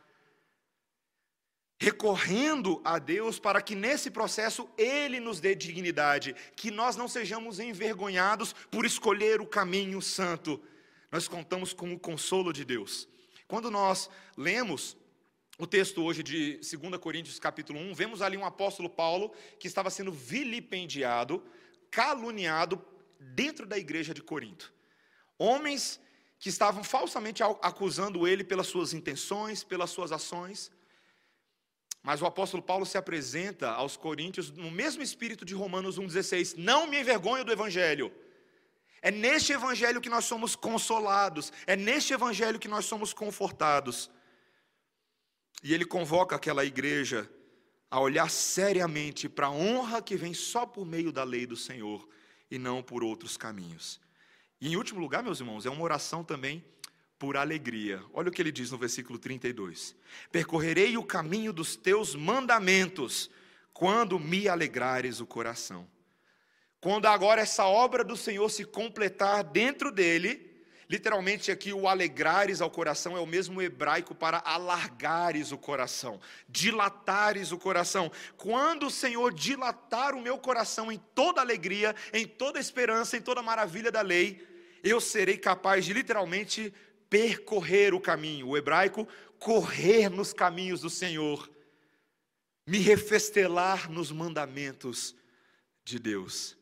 recorrendo 1.82 2.80
a 2.84 3.00
Deus 3.00 3.40
para 3.40 3.60
que 3.60 3.74
nesse 3.74 4.12
processo 4.12 4.70
Ele 4.78 5.20
nos 5.20 5.40
dê 5.40 5.56
dignidade, 5.56 6.36
que 6.56 6.70
nós 6.70 6.96
não 6.96 7.08
sejamos 7.08 7.60
envergonhados 7.60 8.54
por 8.70 8.86
escolher 8.86 9.42
o 9.42 9.48
caminho 9.48 10.00
santo. 10.00 10.62
Nós 11.12 11.28
contamos 11.28 11.74
com 11.74 11.92
o 11.92 12.00
consolo 12.00 12.54
de 12.54 12.64
Deus. 12.64 13.10
Quando 13.48 13.72
nós 13.72 14.12
lemos 14.38 14.96
o 15.58 15.66
texto 15.66 16.04
hoje 16.04 16.22
de 16.22 16.58
2 16.58 17.02
Coríntios 17.02 17.40
capítulo 17.40 17.80
1, 17.80 17.96
vemos 17.96 18.22
ali 18.22 18.38
um 18.38 18.46
apóstolo 18.46 18.88
Paulo 18.88 19.34
que 19.60 19.68
estava 19.68 19.90
sendo 19.90 20.12
vilipendiado, 20.12 21.44
caluniado 21.90 22.80
dentro 23.20 23.66
da 23.66 23.80
igreja 23.80 24.14
de 24.14 24.22
Corinto. 24.22 24.72
Homens 25.36 26.00
que 26.38 26.50
estavam 26.50 26.84
falsamente 26.84 27.42
acusando 27.42 28.28
ele 28.28 28.44
pelas 28.44 28.68
suas 28.68 28.94
intenções, 28.94 29.64
pelas 29.64 29.90
suas 29.90 30.12
ações. 30.12 30.72
Mas 32.04 32.22
o 32.22 32.26
apóstolo 32.26 32.64
Paulo 32.64 32.86
se 32.86 32.98
apresenta 32.98 33.70
aos 33.70 33.96
coríntios 33.96 34.50
no 34.50 34.72
mesmo 34.72 35.04
espírito 35.04 35.46
de 35.46 35.54
Romanos 35.54 36.00
1,16: 36.00 36.56
Não 36.58 36.88
me 36.88 37.00
envergonho 37.00 37.46
do 37.46 37.52
evangelho. 37.52 38.12
É 39.02 39.12
neste 39.12 39.52
evangelho 39.54 40.02
que 40.02 40.10
nós 40.10 40.26
somos 40.26 40.56
consolados, 40.56 41.52
é 41.66 41.76
neste 41.76 42.14
evangelho 42.14 42.60
que 42.60 42.68
nós 42.68 42.86
somos 42.86 43.14
confortados. 43.14 44.10
E 45.64 45.74
ele 45.74 45.86
convoca 45.86 46.36
aquela 46.36 46.66
igreja 46.66 47.30
a 47.90 48.00
olhar 48.00 48.30
seriamente 48.30 49.28
para 49.28 49.48
a 49.48 49.52
honra 49.52 50.02
que 50.02 50.16
vem 50.16 50.34
só 50.34 50.66
por 50.66 50.86
meio 50.86 51.12
da 51.12 51.24
lei 51.24 51.46
do 51.46 51.58
Senhor 51.58 52.08
e 52.50 52.58
não 52.58 52.82
por 52.82 53.04
outros 53.04 53.38
caminhos. 53.38 54.00
E 54.60 54.70
em 54.70 54.76
último 54.76 55.00
lugar, 55.00 55.24
meus 55.24 55.40
irmãos, 55.40 55.66
é 55.66 55.70
uma 55.70 55.84
oração 55.84 56.24
também 56.24 56.64
por 57.22 57.38
alegria. 57.38 58.04
Olha 58.16 58.30
o 58.30 58.32
que 58.32 58.42
ele 58.42 58.52
diz 58.52 58.72
no 58.72 58.80
versículo 58.80 59.20
32: 59.20 59.96
Percorrerei 60.32 60.98
o 60.98 61.04
caminho 61.04 61.54
dos 61.54 61.76
teus 61.76 62.16
mandamentos 62.16 63.30
quando 63.72 64.20
me 64.20 64.50
alegrares 64.50 65.20
o 65.20 65.28
coração. 65.28 65.88
Quando 66.80 67.06
agora 67.06 67.40
essa 67.40 67.66
obra 67.66 68.04
do 68.04 68.18
Senhor 68.18 68.50
se 68.50 68.66
completar 68.66 69.44
dentro 69.44 69.92
dele, 69.92 70.50
Literalmente 70.90 71.50
aqui 71.50 71.72
o 71.72 71.88
alegrares 71.88 72.60
ao 72.60 72.70
coração 72.70 73.16
é 73.16 73.20
o 73.22 73.26
mesmo 73.26 73.62
hebraico 73.62 74.14
para 74.14 74.40
alargares 74.44 75.54
o 75.54 75.58
coração, 75.58 76.20
dilatares 76.50 77.54
o 77.54 77.58
coração. 77.58 78.12
Quando 78.36 78.88
o 78.88 78.92
Senhor 78.92 79.34
dilatar 79.34 80.14
o 80.14 80.22
meu 80.22 80.38
coração 80.38 80.92
em 80.92 80.98
toda 81.16 81.40
alegria, 81.40 81.96
em 82.12 82.28
toda 82.28 82.60
esperança, 82.60 83.16
em 83.16 83.22
toda 83.22 83.42
maravilha 83.42 83.90
da 83.90 84.02
lei, 84.02 84.46
eu 84.84 85.00
serei 85.00 85.38
capaz 85.38 85.86
de 85.86 85.94
literalmente 85.94 86.74
percorrer 87.12 87.94
o 87.94 88.00
caminho. 88.00 88.48
O 88.48 88.58
hebraico, 88.58 89.06
correr 89.38 90.10
nos 90.10 90.32
caminhos 90.32 90.80
do 90.80 90.90
Senhor, 90.90 91.52
me 92.66 92.80
refestelar 92.80 93.92
nos 93.92 94.14
mandamentos 94.14 95.14
de 95.84 96.00
Deus. 96.00 96.58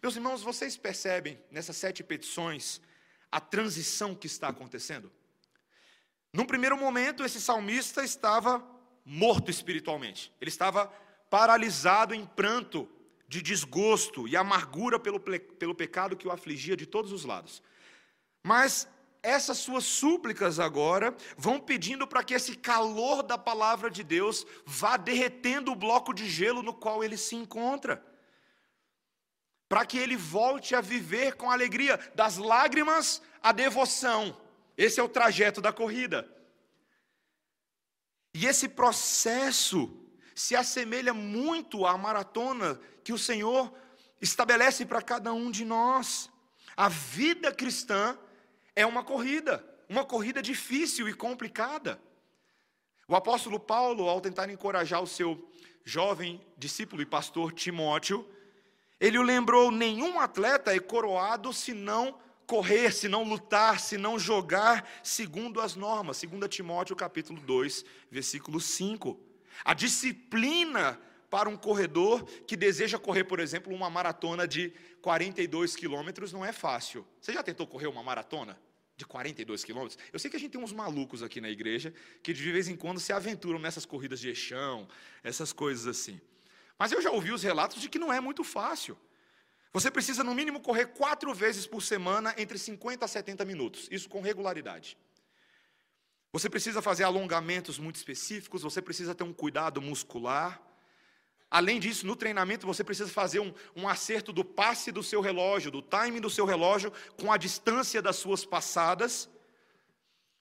Meus 0.00 0.14
irmãos, 0.14 0.42
vocês 0.42 0.76
percebem 0.76 1.42
nessas 1.50 1.76
sete 1.76 2.04
petições 2.04 2.80
a 3.32 3.40
transição 3.40 4.14
que 4.14 4.28
está 4.28 4.48
acontecendo? 4.48 5.10
Num 6.32 6.46
primeiro 6.46 6.76
momento, 6.76 7.24
esse 7.24 7.40
salmista 7.40 8.04
estava 8.04 8.64
morto 9.04 9.50
espiritualmente, 9.50 10.32
ele 10.40 10.50
estava 10.50 10.86
paralisado 11.28 12.14
em 12.14 12.24
pranto, 12.24 12.88
de 13.26 13.40
desgosto 13.40 14.26
e 14.26 14.36
amargura 14.36 14.98
pelo, 14.98 15.20
pelo 15.20 15.74
pecado 15.74 16.16
que 16.16 16.26
o 16.26 16.32
afligia 16.32 16.76
de 16.76 16.84
todos 16.84 17.12
os 17.12 17.24
lados. 17.24 17.62
Mas 18.42 18.88
essas 19.22 19.58
suas 19.58 19.84
súplicas 19.84 20.58
agora 20.58 21.14
vão 21.36 21.60
pedindo 21.60 22.06
para 22.06 22.24
que 22.24 22.34
esse 22.34 22.56
calor 22.56 23.22
da 23.22 23.36
palavra 23.36 23.90
de 23.90 24.02
Deus 24.02 24.46
vá 24.64 24.96
derretendo 24.96 25.72
o 25.72 25.76
bloco 25.76 26.12
de 26.14 26.28
gelo 26.28 26.62
no 26.62 26.72
qual 26.72 27.04
ele 27.04 27.16
se 27.16 27.36
encontra 27.36 28.04
para 29.70 29.86
que 29.86 29.96
ele 29.96 30.16
volte 30.16 30.74
a 30.74 30.80
viver 30.80 31.36
com 31.36 31.48
alegria, 31.48 31.96
das 32.12 32.38
lágrimas 32.38 33.22
à 33.40 33.52
devoção. 33.52 34.36
Esse 34.76 34.98
é 34.98 35.02
o 35.02 35.08
trajeto 35.08 35.60
da 35.60 35.72
corrida. 35.72 36.28
E 38.34 38.46
esse 38.46 38.68
processo 38.68 39.96
se 40.34 40.56
assemelha 40.56 41.14
muito 41.14 41.86
à 41.86 41.96
maratona 41.96 42.80
que 43.04 43.12
o 43.12 43.18
Senhor 43.18 43.72
estabelece 44.20 44.84
para 44.84 45.00
cada 45.00 45.32
um 45.32 45.52
de 45.52 45.64
nós. 45.64 46.28
A 46.76 46.88
vida 46.88 47.54
cristã 47.54 48.18
é 48.80 48.86
uma 48.86 49.04
corrida, 49.04 49.64
uma 49.88 50.04
corrida 50.04 50.40
difícil 50.40 51.08
e 51.08 51.14
complicada. 51.14 52.00
O 53.06 53.14
apóstolo 53.14 53.58
Paulo, 53.58 54.08
ao 54.08 54.20
tentar 54.20 54.48
encorajar 54.48 55.02
o 55.02 55.06
seu 55.06 55.50
jovem 55.84 56.40
discípulo 56.56 57.02
e 57.02 57.06
pastor 57.06 57.52
Timóteo, 57.52 58.26
ele 58.98 59.18
o 59.18 59.22
lembrou: 59.22 59.70
nenhum 59.70 60.20
atleta 60.20 60.74
é 60.74 60.78
coroado 60.78 61.52
se 61.52 61.74
não 61.74 62.18
correr, 62.46 62.92
se 62.92 63.08
não 63.08 63.22
lutar, 63.22 63.78
se 63.80 63.96
não 63.98 64.18
jogar 64.18 64.88
segundo 65.02 65.60
as 65.60 65.76
normas. 65.76 66.16
Segundo 66.16 66.48
Timóteo 66.48 66.96
capítulo 66.96 67.40
2, 67.40 67.84
versículo 68.10 68.60
5. 68.60 69.18
A 69.64 69.74
disciplina 69.74 70.98
para 71.28 71.48
um 71.48 71.56
corredor 71.56 72.24
que 72.46 72.56
deseja 72.56 72.98
correr, 72.98 73.24
por 73.24 73.38
exemplo, 73.38 73.72
uma 73.74 73.88
maratona 73.90 74.48
de 74.48 74.72
42 75.00 75.76
quilômetros 75.76 76.32
não 76.32 76.44
é 76.44 76.52
fácil. 76.52 77.06
Você 77.20 77.32
já 77.32 77.42
tentou 77.42 77.66
correr 77.66 77.86
uma 77.86 78.02
maratona? 78.02 78.58
De 79.00 79.06
42 79.06 79.64
quilômetros. 79.64 79.98
Eu 80.12 80.18
sei 80.18 80.30
que 80.30 80.36
a 80.36 80.40
gente 80.40 80.52
tem 80.52 80.62
uns 80.62 80.72
malucos 80.72 81.22
aqui 81.22 81.40
na 81.40 81.50
igreja 81.50 81.92
que 82.22 82.32
de 82.32 82.52
vez 82.52 82.68
em 82.68 82.76
quando 82.76 83.00
se 83.00 83.12
aventuram 83.12 83.58
nessas 83.58 83.84
corridas 83.84 84.20
de 84.20 84.28
eixão, 84.28 84.86
essas 85.24 85.52
coisas 85.52 85.86
assim. 85.86 86.20
Mas 86.78 86.92
eu 86.92 87.02
já 87.02 87.10
ouvi 87.10 87.32
os 87.32 87.42
relatos 87.42 87.80
de 87.80 87.88
que 87.88 87.98
não 87.98 88.12
é 88.12 88.20
muito 88.20 88.44
fácil. 88.44 88.96
Você 89.72 89.90
precisa, 89.90 90.22
no 90.22 90.34
mínimo, 90.34 90.60
correr 90.60 90.86
quatro 90.86 91.32
vezes 91.32 91.66
por 91.66 91.82
semana, 91.82 92.34
entre 92.36 92.58
50 92.58 93.04
a 93.04 93.08
70 93.08 93.44
minutos. 93.44 93.88
Isso 93.90 94.08
com 94.08 94.20
regularidade. 94.20 94.98
Você 96.32 96.48
precisa 96.48 96.82
fazer 96.82 97.04
alongamentos 97.04 97.78
muito 97.78 97.96
específicos, 97.96 98.62
você 98.62 98.82
precisa 98.82 99.14
ter 99.14 99.24
um 99.24 99.32
cuidado 99.32 99.80
muscular. 99.80 100.60
Além 101.50 101.80
disso, 101.80 102.06
no 102.06 102.14
treinamento, 102.14 102.66
você 102.66 102.84
precisa 102.84 103.10
fazer 103.10 103.40
um, 103.40 103.52
um 103.74 103.88
acerto 103.88 104.32
do 104.32 104.44
passe 104.44 104.92
do 104.92 105.02
seu 105.02 105.20
relógio, 105.20 105.70
do 105.70 105.82
timing 105.82 106.20
do 106.20 106.30
seu 106.30 106.44
relógio, 106.44 106.92
com 107.18 107.32
a 107.32 107.36
distância 107.36 108.00
das 108.00 108.16
suas 108.16 108.44
passadas. 108.44 109.28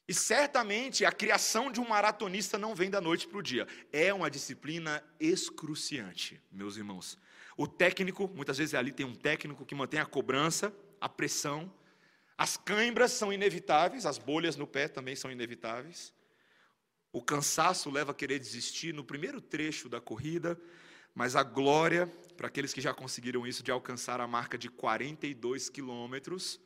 E 0.07 0.13
certamente 0.13 1.05
a 1.05 1.11
criação 1.11 1.71
de 1.71 1.79
um 1.79 1.87
maratonista 1.87 2.57
não 2.57 2.75
vem 2.75 2.89
da 2.91 3.01
noite 3.01 3.27
para 3.27 3.39
o 3.39 3.43
dia. 3.43 3.67
É 3.91 4.13
uma 4.13 4.29
disciplina 4.29 5.03
excruciante, 5.19 6.39
meus 6.51 6.77
irmãos. 6.77 7.17
O 7.57 7.67
técnico, 7.67 8.27
muitas 8.33 8.59
vezes 8.59 8.75
ali 8.75 8.91
tem 8.91 9.05
um 9.05 9.15
técnico 9.15 9.65
que 9.65 9.75
mantém 9.75 9.99
a 9.99 10.05
cobrança, 10.05 10.73
a 11.01 11.09
pressão. 11.09 11.71
As 12.37 12.55
cãibras 12.55 13.11
são 13.11 13.33
inevitáveis, 13.33 14.05
as 14.05 14.17
bolhas 14.17 14.55
no 14.55 14.67
pé 14.67 14.87
também 14.87 15.15
são 15.15 15.31
inevitáveis. 15.31 16.13
O 17.11 17.21
cansaço 17.21 17.89
leva 17.89 18.11
a 18.11 18.15
querer 18.15 18.37
desistir 18.39 18.93
no 18.93 19.03
primeiro 19.03 19.41
trecho 19.41 19.89
da 19.89 19.99
corrida, 19.99 20.59
mas 21.13 21.35
a 21.35 21.43
glória, 21.43 22.07
para 22.37 22.47
aqueles 22.47 22.73
que 22.73 22.81
já 22.81 22.93
conseguiram 22.93 23.45
isso, 23.45 23.63
de 23.63 23.71
alcançar 23.71 24.21
a 24.21 24.27
marca 24.27 24.57
de 24.57 24.69
42 24.69 25.69
quilômetros, 25.69 26.59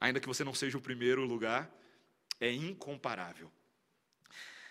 ainda 0.00 0.20
que 0.20 0.26
você 0.26 0.42
não 0.42 0.54
seja 0.54 0.78
o 0.78 0.80
primeiro 0.80 1.24
lugar, 1.24 1.70
é 2.40 2.50
incomparável. 2.50 3.50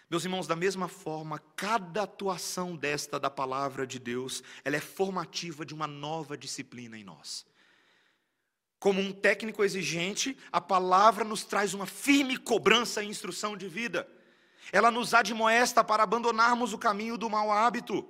Meus 0.10 0.26
irmãos, 0.26 0.46
da 0.46 0.58
mesma 0.58 0.90
forma, 0.90 1.40
cada 1.56 2.04
atuação 2.04 2.76
desta 2.76 3.18
da 3.18 3.30
palavra 3.30 3.88
de 3.88 3.98
Deus, 3.98 4.44
ela 4.66 4.76
é 4.76 4.82
formativa 4.82 5.66
de 5.66 5.74
uma 5.74 5.88
nova 5.88 6.38
disciplina 6.38 6.98
em 6.98 7.04
nós. 7.06 7.46
Como 8.78 9.00
um 9.00 9.14
técnico 9.14 9.64
exigente, 9.64 10.38
a 10.52 10.60
palavra 10.60 11.24
nos 11.24 11.46
traz 11.46 11.74
uma 11.74 11.86
firme 11.86 12.36
cobrança 12.36 13.02
e 13.02 13.08
instrução 13.08 13.56
de 13.56 13.70
vida. 13.70 14.06
Ela 14.74 14.92
nos 14.92 15.14
admoesta 15.14 15.82
para 15.82 16.04
abandonarmos 16.04 16.74
o 16.74 16.78
caminho 16.78 17.18
do 17.18 17.30
mau 17.30 17.50
hábito 17.50 18.06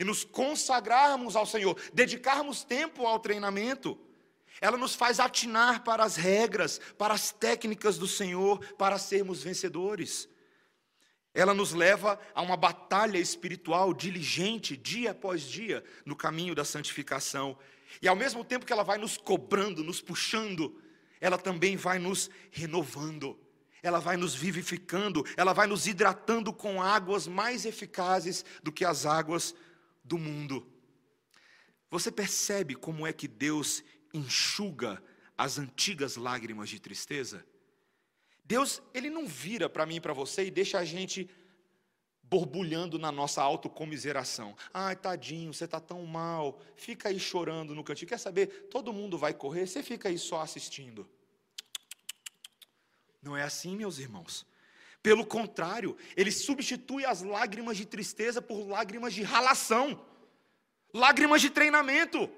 e 0.00 0.04
nos 0.04 0.24
consagrarmos 0.24 1.36
ao 1.36 1.44
Senhor, 1.44 1.78
dedicarmos 1.92 2.64
tempo 2.64 3.06
ao 3.06 3.20
treinamento. 3.20 3.98
Ela 4.58 4.78
nos 4.78 4.94
faz 4.94 5.20
atinar 5.20 5.84
para 5.84 6.02
as 6.02 6.16
regras, 6.16 6.80
para 6.96 7.12
as 7.12 7.32
técnicas 7.32 7.98
do 7.98 8.08
Senhor, 8.08 8.64
para 8.76 8.96
sermos 8.96 9.42
vencedores. 9.42 10.26
Ela 11.34 11.52
nos 11.52 11.74
leva 11.74 12.18
a 12.34 12.40
uma 12.40 12.56
batalha 12.56 13.18
espiritual 13.18 13.92
diligente, 13.92 14.74
dia 14.74 15.10
após 15.10 15.42
dia, 15.42 15.84
no 16.06 16.16
caminho 16.16 16.54
da 16.54 16.64
santificação. 16.64 17.58
E 18.00 18.08
ao 18.08 18.16
mesmo 18.16 18.42
tempo 18.42 18.64
que 18.64 18.72
ela 18.72 18.82
vai 18.82 18.96
nos 18.96 19.18
cobrando, 19.18 19.84
nos 19.84 20.00
puxando, 20.00 20.80
ela 21.20 21.36
também 21.36 21.76
vai 21.76 21.98
nos 21.98 22.30
renovando, 22.50 23.38
ela 23.82 23.98
vai 23.98 24.16
nos 24.16 24.34
vivificando, 24.34 25.26
ela 25.36 25.52
vai 25.52 25.66
nos 25.66 25.86
hidratando 25.86 26.54
com 26.54 26.82
águas 26.82 27.26
mais 27.26 27.66
eficazes 27.66 28.46
do 28.62 28.72
que 28.72 28.82
as 28.82 29.04
águas 29.04 29.54
do 30.10 30.18
mundo. 30.18 30.66
Você 31.88 32.10
percebe 32.10 32.74
como 32.74 33.06
é 33.06 33.12
que 33.12 33.28
Deus 33.28 33.84
enxuga 34.12 35.00
as 35.38 35.56
antigas 35.56 36.16
lágrimas 36.16 36.68
de 36.68 36.80
tristeza? 36.80 37.46
Deus, 38.44 38.82
ele 38.92 39.08
não 39.08 39.28
vira 39.28 39.68
para 39.68 39.86
mim 39.86 39.96
e 39.96 40.00
para 40.00 40.12
você 40.12 40.44
e 40.44 40.50
deixa 40.50 40.80
a 40.80 40.84
gente 40.84 41.30
borbulhando 42.24 42.98
na 42.98 43.12
nossa 43.12 43.40
autocomiseração. 43.40 44.56
Ai, 44.74 44.96
tadinho, 44.96 45.54
você 45.54 45.64
está 45.64 45.78
tão 45.78 46.04
mal, 46.04 46.60
fica 46.74 47.08
aí 47.08 47.20
chorando 47.20 47.72
no 47.72 47.84
cantinho. 47.84 48.08
Quer 48.08 48.18
saber? 48.18 48.68
Todo 48.68 48.92
mundo 48.92 49.16
vai 49.16 49.32
correr, 49.32 49.68
você 49.68 49.80
fica 49.80 50.08
aí 50.08 50.18
só 50.18 50.40
assistindo. 50.40 51.08
Não 53.22 53.36
é 53.36 53.42
assim, 53.42 53.76
meus 53.76 53.98
irmãos. 53.98 54.44
Pelo 55.02 55.24
contrário, 55.24 55.96
ele 56.16 56.30
substitui 56.30 57.04
as 57.04 57.22
lágrimas 57.22 57.76
de 57.76 57.86
tristeza 57.86 58.42
por 58.42 58.66
lágrimas 58.66 59.14
de 59.14 59.22
ralação, 59.22 60.04
lágrimas 60.92 61.40
de 61.40 61.48
treinamento. 61.48 62.30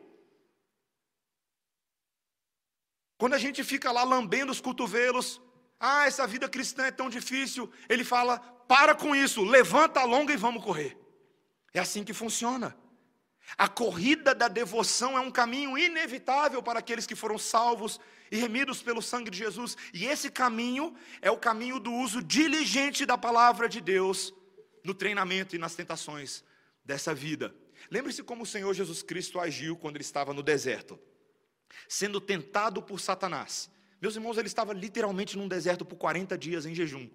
Quando 3.18 3.34
a 3.34 3.38
gente 3.38 3.64
fica 3.64 3.90
lá 3.90 4.04
lambendo 4.04 4.52
os 4.52 4.60
cotovelos, 4.60 5.40
ah, 5.78 6.06
essa 6.06 6.26
vida 6.26 6.48
cristã 6.48 6.84
é 6.86 6.92
tão 6.92 7.10
difícil, 7.10 7.70
ele 7.88 8.04
fala: 8.04 8.38
para 8.68 8.94
com 8.94 9.14
isso, 9.14 9.44
levanta 9.44 10.00
a 10.00 10.04
longa 10.04 10.32
e 10.32 10.36
vamos 10.36 10.62
correr. 10.62 10.96
É 11.74 11.80
assim 11.80 12.04
que 12.04 12.12
funciona. 12.12 12.76
A 13.56 13.68
corrida 13.68 14.34
da 14.34 14.48
devoção 14.48 15.16
é 15.16 15.20
um 15.20 15.30
caminho 15.30 15.76
inevitável 15.76 16.62
para 16.62 16.78
aqueles 16.78 17.06
que 17.06 17.14
foram 17.14 17.38
salvos 17.38 18.00
e 18.30 18.36
remidos 18.36 18.82
pelo 18.82 19.02
sangue 19.02 19.30
de 19.30 19.38
Jesus. 19.38 19.76
E 19.92 20.06
esse 20.06 20.30
caminho 20.30 20.94
é 21.20 21.30
o 21.30 21.36
caminho 21.36 21.78
do 21.78 21.92
uso 21.92 22.22
diligente 22.22 23.04
da 23.04 23.18
palavra 23.18 23.68
de 23.68 23.80
Deus 23.80 24.32
no 24.82 24.94
treinamento 24.94 25.54
e 25.54 25.58
nas 25.58 25.74
tentações 25.74 26.42
dessa 26.84 27.14
vida. 27.14 27.54
Lembre-se 27.90 28.22
como 28.22 28.44
o 28.44 28.46
Senhor 28.46 28.72
Jesus 28.72 29.02
Cristo 29.02 29.38
agiu 29.38 29.76
quando 29.76 29.96
ele 29.96 30.04
estava 30.04 30.32
no 30.32 30.42
deserto, 30.42 30.98
sendo 31.88 32.20
tentado 32.20 32.82
por 32.82 33.00
Satanás. 33.00 33.70
Meus 34.00 34.16
irmãos, 34.16 34.38
ele 34.38 34.48
estava 34.48 34.72
literalmente 34.72 35.36
num 35.36 35.46
deserto 35.46 35.84
por 35.84 35.96
40 35.96 36.36
dias 36.38 36.66
em 36.66 36.74
jejum. 36.74 37.08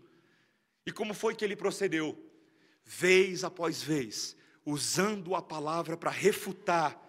E 0.86 0.92
como 0.92 1.14
foi 1.14 1.36
que 1.36 1.44
ele 1.44 1.56
procedeu? 1.56 2.18
Vez 2.86 3.44
após 3.44 3.82
vez, 3.82 4.37
usando 4.70 5.34
a 5.34 5.42
palavra 5.42 5.96
para 5.96 6.12
refutar 6.12 7.02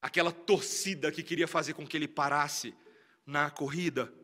aquela 0.00 0.30
torcida 0.30 1.10
que 1.10 1.24
queria 1.24 1.48
fazer 1.48 1.74
com 1.74 1.84
que 1.84 1.96
ele 1.96 2.06
parasse 2.06 2.72
na 3.26 3.50
corrida. 3.50 4.14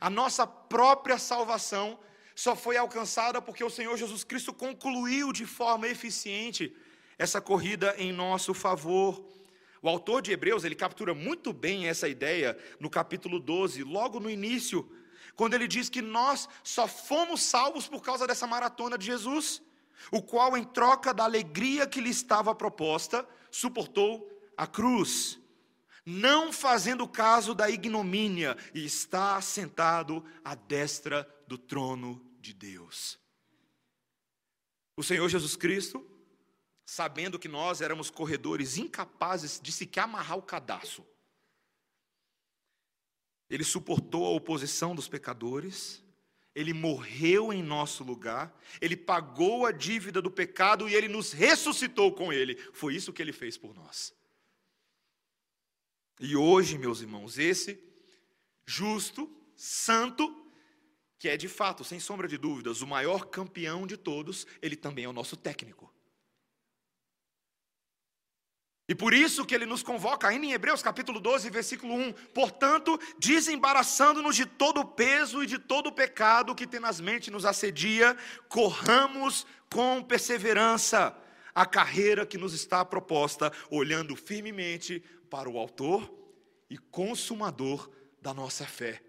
A 0.00 0.08
nossa 0.08 0.46
própria 0.46 1.18
salvação 1.18 1.98
só 2.36 2.54
foi 2.54 2.76
alcançada 2.76 3.42
porque 3.42 3.64
o 3.64 3.68
Senhor 3.68 3.96
Jesus 3.96 4.22
Cristo 4.22 4.54
concluiu 4.54 5.32
de 5.32 5.44
forma 5.44 5.88
eficiente 5.88 6.72
essa 7.18 7.40
corrida 7.40 7.96
em 7.98 8.12
nosso 8.12 8.54
favor. 8.54 9.26
O 9.82 9.88
autor 9.88 10.22
de 10.22 10.30
Hebreus, 10.30 10.62
ele 10.62 10.76
captura 10.76 11.14
muito 11.14 11.52
bem 11.52 11.88
essa 11.88 12.06
ideia 12.06 12.56
no 12.78 12.88
capítulo 12.88 13.40
12, 13.40 13.82
logo 13.82 14.20
no 14.20 14.30
início, 14.30 14.88
quando 15.34 15.54
ele 15.54 15.66
diz 15.66 15.88
que 15.88 16.00
nós 16.00 16.48
só 16.62 16.86
fomos 16.86 17.42
salvos 17.42 17.88
por 17.88 18.02
causa 18.02 18.24
dessa 18.24 18.46
maratona 18.46 18.96
de 18.96 19.06
Jesus, 19.06 19.60
o 20.10 20.22
qual, 20.22 20.56
em 20.56 20.64
troca 20.64 21.12
da 21.12 21.24
alegria 21.24 21.86
que 21.86 22.00
lhe 22.00 22.10
estava 22.10 22.54
proposta, 22.54 23.26
suportou 23.50 24.28
a 24.56 24.66
cruz, 24.66 25.38
não 26.04 26.52
fazendo 26.52 27.06
caso 27.08 27.54
da 27.54 27.68
ignomínia, 27.70 28.56
e 28.74 28.84
está 28.84 29.40
sentado 29.40 30.24
à 30.44 30.54
destra 30.54 31.28
do 31.46 31.58
trono 31.58 32.24
de 32.40 32.52
Deus. 32.52 33.18
O 34.96 35.02
Senhor 35.02 35.28
Jesus 35.28 35.56
Cristo, 35.56 36.06
sabendo 36.84 37.38
que 37.38 37.48
nós 37.48 37.80
éramos 37.80 38.10
corredores 38.10 38.76
incapazes 38.76 39.60
de 39.62 39.72
sequer 39.72 40.04
amarrar 40.04 40.36
o 40.36 40.42
cadastro, 40.42 41.06
ele 43.48 43.64
suportou 43.64 44.26
a 44.26 44.30
oposição 44.30 44.94
dos 44.94 45.08
pecadores, 45.08 46.04
ele 46.60 46.74
morreu 46.74 47.52
em 47.52 47.62
nosso 47.62 48.04
lugar, 48.04 48.54
ele 48.80 48.96
pagou 48.96 49.64
a 49.64 49.72
dívida 49.72 50.20
do 50.20 50.30
pecado 50.30 50.88
e 50.88 50.94
ele 50.94 51.08
nos 51.08 51.32
ressuscitou 51.32 52.12
com 52.12 52.32
ele. 52.32 52.56
Foi 52.72 52.94
isso 52.94 53.12
que 53.12 53.22
ele 53.22 53.32
fez 53.32 53.56
por 53.56 53.74
nós. 53.74 54.14
E 56.20 56.36
hoje, 56.36 56.76
meus 56.76 57.00
irmãos, 57.00 57.38
esse 57.38 57.82
justo, 58.66 59.34
santo, 59.56 60.36
que 61.18 61.28
é 61.28 61.36
de 61.36 61.48
fato, 61.48 61.82
sem 61.82 61.98
sombra 61.98 62.28
de 62.28 62.36
dúvidas, 62.36 62.82
o 62.82 62.86
maior 62.86 63.26
campeão 63.26 63.86
de 63.86 63.96
todos, 63.96 64.46
ele 64.60 64.76
também 64.76 65.06
é 65.06 65.08
o 65.08 65.12
nosso 65.12 65.36
técnico. 65.36 65.92
E 68.90 68.94
por 68.94 69.14
isso 69.14 69.46
que 69.46 69.54
ele 69.54 69.66
nos 69.66 69.84
convoca, 69.84 70.26
ainda 70.26 70.46
em 70.46 70.50
Hebreus 70.50 70.82
capítulo 70.82 71.20
12, 71.20 71.48
versículo 71.48 71.94
1: 71.94 72.12
Portanto, 72.34 72.98
desembaraçando-nos 73.20 74.34
de 74.34 74.44
todo 74.44 74.80
o 74.80 74.84
peso 74.84 75.44
e 75.44 75.46
de 75.46 75.60
todo 75.60 75.86
o 75.86 75.92
pecado 75.92 76.56
que 76.56 76.66
tenazmente 76.66 77.30
nos 77.30 77.44
assedia, 77.44 78.16
corramos 78.48 79.46
com 79.72 80.02
perseverança 80.02 81.16
a 81.54 81.64
carreira 81.64 82.26
que 82.26 82.36
nos 82.36 82.52
está 82.52 82.84
proposta, 82.84 83.52
olhando 83.70 84.16
firmemente 84.16 85.00
para 85.30 85.48
o 85.48 85.56
Autor 85.56 86.12
e 86.68 86.76
Consumador 86.76 87.88
da 88.20 88.34
nossa 88.34 88.66
fé. 88.66 89.00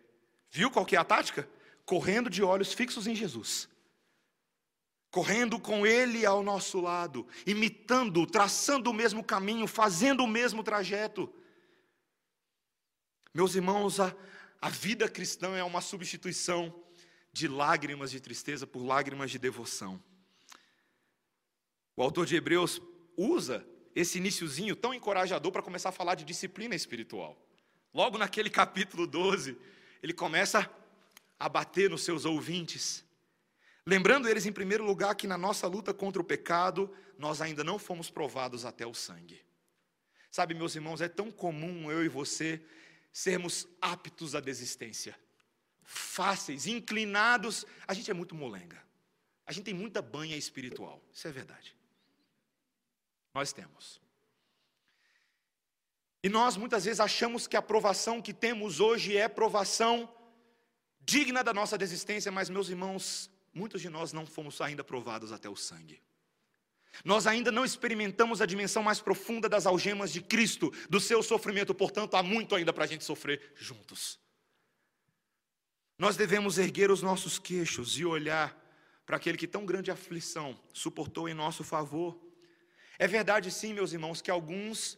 Viu 0.51 0.69
qual 0.69 0.85
que 0.85 0.95
é 0.95 0.99
a 0.99 1.03
tática? 1.03 1.49
Correndo 1.85 2.29
de 2.29 2.43
olhos 2.43 2.71
fixos 2.71 3.07
em 3.07 3.15
Jesus 3.15 3.67
correndo 5.11 5.59
com 5.59 5.85
Ele 5.85 6.25
ao 6.25 6.41
nosso 6.41 6.79
lado, 6.79 7.27
imitando, 7.45 8.25
traçando 8.25 8.89
o 8.89 8.93
mesmo 8.93 9.21
caminho, 9.21 9.67
fazendo 9.67 10.23
o 10.23 10.27
mesmo 10.27 10.63
trajeto. 10.63 11.31
Meus 13.33 13.53
irmãos, 13.53 13.99
a, 13.99 14.15
a 14.61 14.69
vida 14.69 15.09
cristã 15.09 15.57
é 15.57 15.63
uma 15.63 15.81
substituição 15.81 16.73
de 17.33 17.47
lágrimas 17.47 18.09
de 18.09 18.21
tristeza 18.21 18.65
por 18.65 18.83
lágrimas 18.83 19.29
de 19.29 19.37
devoção. 19.37 20.01
O 21.95 22.01
autor 22.01 22.25
de 22.25 22.37
Hebreus 22.37 22.81
usa 23.17 23.67
esse 23.93 24.17
iníciozinho 24.17 24.77
tão 24.77 24.93
encorajador 24.93 25.51
para 25.51 25.61
começar 25.61 25.89
a 25.89 25.93
falar 25.93 26.15
de 26.15 26.23
disciplina 26.23 26.73
espiritual. 26.73 27.37
Logo 27.93 28.17
naquele 28.17 28.49
capítulo 28.49 29.05
12, 29.05 29.57
ele 30.01 30.13
começa 30.13 30.69
a 31.37 31.49
bater 31.49 31.89
nos 31.89 32.03
seus 32.03 32.23
ouvintes 32.23 33.03
Lembrando 33.85 34.29
eles, 34.29 34.45
em 34.45 34.51
primeiro 34.51 34.85
lugar, 34.85 35.15
que 35.15 35.27
na 35.27 35.37
nossa 35.37 35.67
luta 35.67 35.93
contra 35.93 36.21
o 36.21 36.25
pecado, 36.25 36.93
nós 37.17 37.41
ainda 37.41 37.63
não 37.63 37.79
fomos 37.79 38.09
provados 38.09 38.65
até 38.65 38.85
o 38.85 38.93
sangue. 38.93 39.43
Sabe, 40.29 40.53
meus 40.53 40.75
irmãos, 40.75 41.01
é 41.01 41.09
tão 41.09 41.31
comum 41.31 41.91
eu 41.91 42.05
e 42.05 42.07
você 42.07 42.63
sermos 43.11 43.67
aptos 43.81 44.35
à 44.35 44.39
desistência, 44.39 45.19
fáceis, 45.83 46.67
inclinados. 46.67 47.65
A 47.87 47.93
gente 47.93 48.09
é 48.09 48.13
muito 48.13 48.35
molenga. 48.35 48.81
A 49.45 49.51
gente 49.51 49.65
tem 49.65 49.73
muita 49.73 50.01
banha 50.01 50.37
espiritual. 50.37 51.01
Isso 51.11 51.27
é 51.27 51.31
verdade. 51.31 51.75
Nós 53.33 53.51
temos. 53.51 53.99
E 56.23 56.29
nós 56.29 56.55
muitas 56.55 56.85
vezes 56.85 56.99
achamos 56.99 57.47
que 57.47 57.57
a 57.57 57.61
provação 57.61 58.21
que 58.21 58.33
temos 58.33 58.79
hoje 58.79 59.17
é 59.17 59.27
provação 59.27 60.13
digna 60.99 61.43
da 61.43 61.51
nossa 61.51 61.77
desistência, 61.77 62.31
mas, 62.31 62.47
meus 62.49 62.69
irmãos, 62.69 63.30
muitos 63.53 63.81
de 63.81 63.89
nós 63.89 64.13
não 64.13 64.25
fomos 64.25 64.59
ainda 64.61 64.83
provados 64.83 65.31
até 65.31 65.49
o 65.49 65.55
sangue. 65.55 66.01
Nós 67.05 67.25
ainda 67.25 67.51
não 67.51 67.63
experimentamos 67.63 68.41
a 68.41 68.45
dimensão 68.45 68.83
mais 68.83 68.99
profunda 68.99 69.47
das 69.47 69.65
algemas 69.65 70.11
de 70.11 70.21
Cristo, 70.21 70.71
do 70.89 70.99
seu 70.99 71.23
sofrimento, 71.23 71.73
portanto, 71.73 72.15
há 72.15 72.23
muito 72.23 72.55
ainda 72.55 72.73
para 72.73 72.83
a 72.83 72.87
gente 72.87 73.03
sofrer 73.03 73.53
juntos. 73.55 74.19
Nós 75.97 76.17
devemos 76.17 76.57
erguer 76.57 76.91
os 76.91 77.01
nossos 77.01 77.39
queixos 77.39 77.97
e 77.97 78.03
olhar 78.03 78.57
para 79.05 79.17
aquele 79.17 79.37
que 79.37 79.47
tão 79.47 79.65
grande 79.65 79.91
aflição 79.91 80.59
suportou 80.73 81.29
em 81.29 81.33
nosso 81.33 81.63
favor. 81.63 82.19
É 82.97 83.07
verdade, 83.07 83.51
sim, 83.51 83.73
meus 83.73 83.93
irmãos, 83.93 84.21
que 84.21 84.31
alguns 84.31 84.97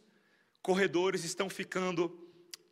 corredores 0.62 1.24
estão 1.24 1.48
ficando 1.48 2.08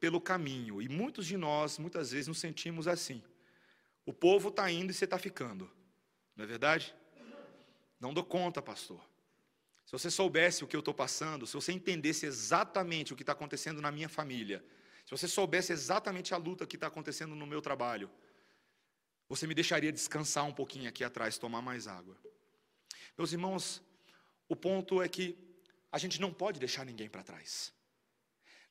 pelo 0.01 0.21
caminho, 0.21 0.83
e 0.83 0.89
muitos 0.89 1.27
de 1.27 1.37
nós, 1.37 1.79
muitas 1.79 2.11
vezes, 2.11 2.27
nos 2.27 2.41
sentimos 2.41 2.89
assim. 2.89 3.23
O 4.05 4.13
povo 4.13 4.49
está 4.49 4.71
indo 4.71 4.91
e 4.91 4.95
você 4.95 5.05
está 5.05 5.19
ficando. 5.19 5.71
Não 6.37 6.45
é 6.45 6.47
verdade? 6.47 6.95
Não 8.01 8.13
dou 8.13 8.25
conta, 8.25 8.61
pastor. 8.61 9.01
Se 9.85 9.93
você 9.93 10.11
soubesse 10.11 10.65
o 10.65 10.67
que 10.67 10.75
eu 10.75 10.81
estou 10.81 10.95
passando, 10.95 11.47
se 11.47 11.55
você 11.55 11.73
entendesse 11.73 12.27
exatamente 12.27 13.13
o 13.13 13.17
que 13.17 13.23
está 13.23 13.33
acontecendo 13.33 13.81
na 13.81 13.93
minha 13.93 14.09
família, 14.09 14.65
se 15.05 15.11
você 15.11 15.29
soubesse 15.29 15.73
exatamente 15.73 16.35
a 16.35 16.37
luta 16.37 16.67
que 16.67 16.77
está 16.77 16.87
acontecendo 16.87 17.35
no 17.35 17.47
meu 17.47 17.61
trabalho, 17.61 18.11
você 19.29 19.47
me 19.47 19.55
deixaria 19.55 19.93
descansar 19.93 20.45
um 20.45 20.53
pouquinho 20.53 20.89
aqui 20.89 21.05
atrás, 21.05 21.39
tomar 21.39 21.63
mais 21.63 21.87
água. 21.87 22.17
Meus 23.17 23.33
irmãos, 23.33 23.83
o 24.49 24.57
ponto 24.57 25.03
é 25.03 25.09
que 25.09 25.39
a 25.91 25.99
gente 25.99 26.21
não 26.21 26.33
pode 26.33 26.59
deixar 26.59 26.85
ninguém 26.85 27.09
para 27.09 27.23
trás. 27.23 27.73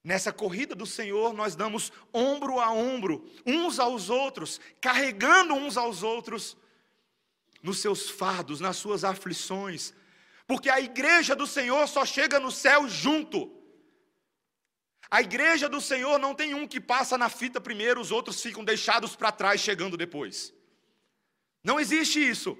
Nessa 0.04 0.34
corrida 0.34 0.74
do 0.74 0.86
Senhor, 0.86 1.34
nós 1.34 1.56
damos 1.56 1.92
ombro 2.12 2.60
a 2.60 2.72
ombro, 2.72 3.30
uns 3.46 3.80
aos 3.80 4.10
outros, 4.10 4.60
carregando 4.80 5.54
uns 5.54 5.78
aos 5.78 6.02
outros 6.02 6.58
nos 7.62 7.80
seus 7.80 8.10
fardos, 8.10 8.60
nas 8.60 8.78
suas 8.78 9.04
aflições, 9.04 9.94
porque 10.48 10.70
a 10.70 10.82
igreja 10.82 11.36
do 11.36 11.46
Senhor 11.46 11.88
só 11.88 12.04
chega 12.04 12.40
no 12.40 12.52
céu 12.52 12.90
junto. 12.90 13.56
A 15.10 15.22
igreja 15.22 15.70
do 15.70 15.80
Senhor 15.80 16.18
não 16.18 16.34
tem 16.34 16.56
um 16.56 16.68
que 16.68 16.80
passa 16.80 17.18
na 17.18 17.30
fita 17.30 17.62
primeiro, 17.62 18.02
os 18.02 18.12
outros 18.12 18.42
ficam 18.42 18.64
deixados 18.64 19.16
para 19.16 19.32
trás, 19.32 19.62
chegando 19.62 19.96
depois. 19.96 20.52
Não 21.64 21.80
existe 21.80 22.20
isso. 22.20 22.58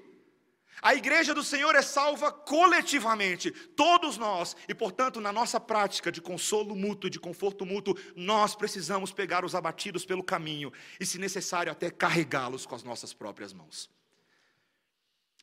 A 0.82 0.96
igreja 0.96 1.32
do 1.32 1.44
Senhor 1.44 1.76
é 1.76 1.80
salva 1.80 2.32
coletivamente, 2.32 3.52
todos 3.52 4.18
nós, 4.18 4.56
e 4.68 4.74
portanto, 4.74 5.20
na 5.20 5.32
nossa 5.32 5.60
prática 5.60 6.10
de 6.10 6.20
consolo 6.20 6.74
mútuo, 6.74 7.08
de 7.08 7.20
conforto 7.20 7.64
mútuo, 7.64 7.96
nós 8.16 8.56
precisamos 8.56 9.12
pegar 9.12 9.44
os 9.44 9.54
abatidos 9.54 10.04
pelo 10.04 10.24
caminho 10.24 10.72
e, 10.98 11.06
se 11.06 11.18
necessário, 11.18 11.70
até 11.70 11.88
carregá-los 11.88 12.66
com 12.66 12.74
as 12.74 12.82
nossas 12.82 13.14
próprias 13.14 13.52
mãos. 13.52 13.88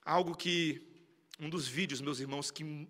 Algo 0.04 0.36
que, 0.36 0.86
um 1.40 1.50
dos 1.50 1.66
vídeos, 1.66 2.02
meus 2.02 2.20
irmãos, 2.20 2.52
que 2.52 2.90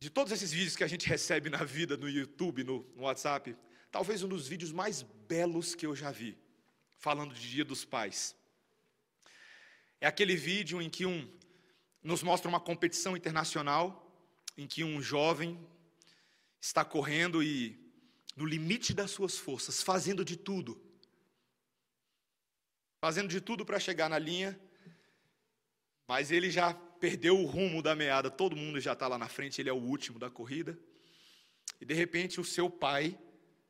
de 0.00 0.10
todos 0.10 0.32
esses 0.32 0.50
vídeos 0.50 0.74
que 0.74 0.82
a 0.82 0.88
gente 0.88 1.06
recebe 1.08 1.48
na 1.48 1.62
vida, 1.62 1.96
no 1.96 2.08
YouTube, 2.08 2.64
no, 2.64 2.84
no 2.96 3.02
WhatsApp, 3.02 3.56
talvez 3.92 4.24
um 4.24 4.28
dos 4.28 4.48
vídeos 4.48 4.72
mais 4.72 5.02
belos 5.02 5.72
que 5.72 5.86
eu 5.86 5.94
já 5.94 6.10
vi, 6.10 6.36
falando 6.98 7.32
de 7.32 7.48
Dia 7.48 7.64
dos 7.64 7.84
Pais. 7.84 8.34
É 10.00 10.06
aquele 10.06 10.36
vídeo 10.36 10.80
em 10.80 10.90
que 10.90 11.06
um 11.06 11.30
nos 12.02 12.22
mostra 12.22 12.48
uma 12.48 12.60
competição 12.60 13.16
internacional, 13.16 14.02
em 14.56 14.66
que 14.66 14.84
um 14.84 15.02
jovem 15.02 15.58
está 16.60 16.84
correndo 16.84 17.42
e 17.42 17.78
no 18.36 18.44
limite 18.44 18.94
das 18.94 19.10
suas 19.10 19.36
forças, 19.36 19.82
fazendo 19.82 20.24
de 20.24 20.36
tudo, 20.36 20.80
fazendo 23.00 23.28
de 23.28 23.40
tudo 23.40 23.64
para 23.64 23.80
chegar 23.80 24.08
na 24.08 24.18
linha, 24.18 24.58
mas 26.06 26.30
ele 26.30 26.50
já 26.50 26.74
perdeu 26.74 27.38
o 27.38 27.46
rumo 27.46 27.82
da 27.82 27.94
meada, 27.94 28.30
todo 28.30 28.56
mundo 28.56 28.80
já 28.80 28.92
está 28.92 29.08
lá 29.08 29.18
na 29.18 29.28
frente, 29.28 29.60
ele 29.60 29.68
é 29.68 29.72
o 29.72 29.76
último 29.76 30.18
da 30.18 30.30
corrida. 30.30 30.78
E 31.80 31.84
de 31.84 31.94
repente 31.94 32.40
o 32.40 32.44
seu 32.44 32.70
pai 32.70 33.18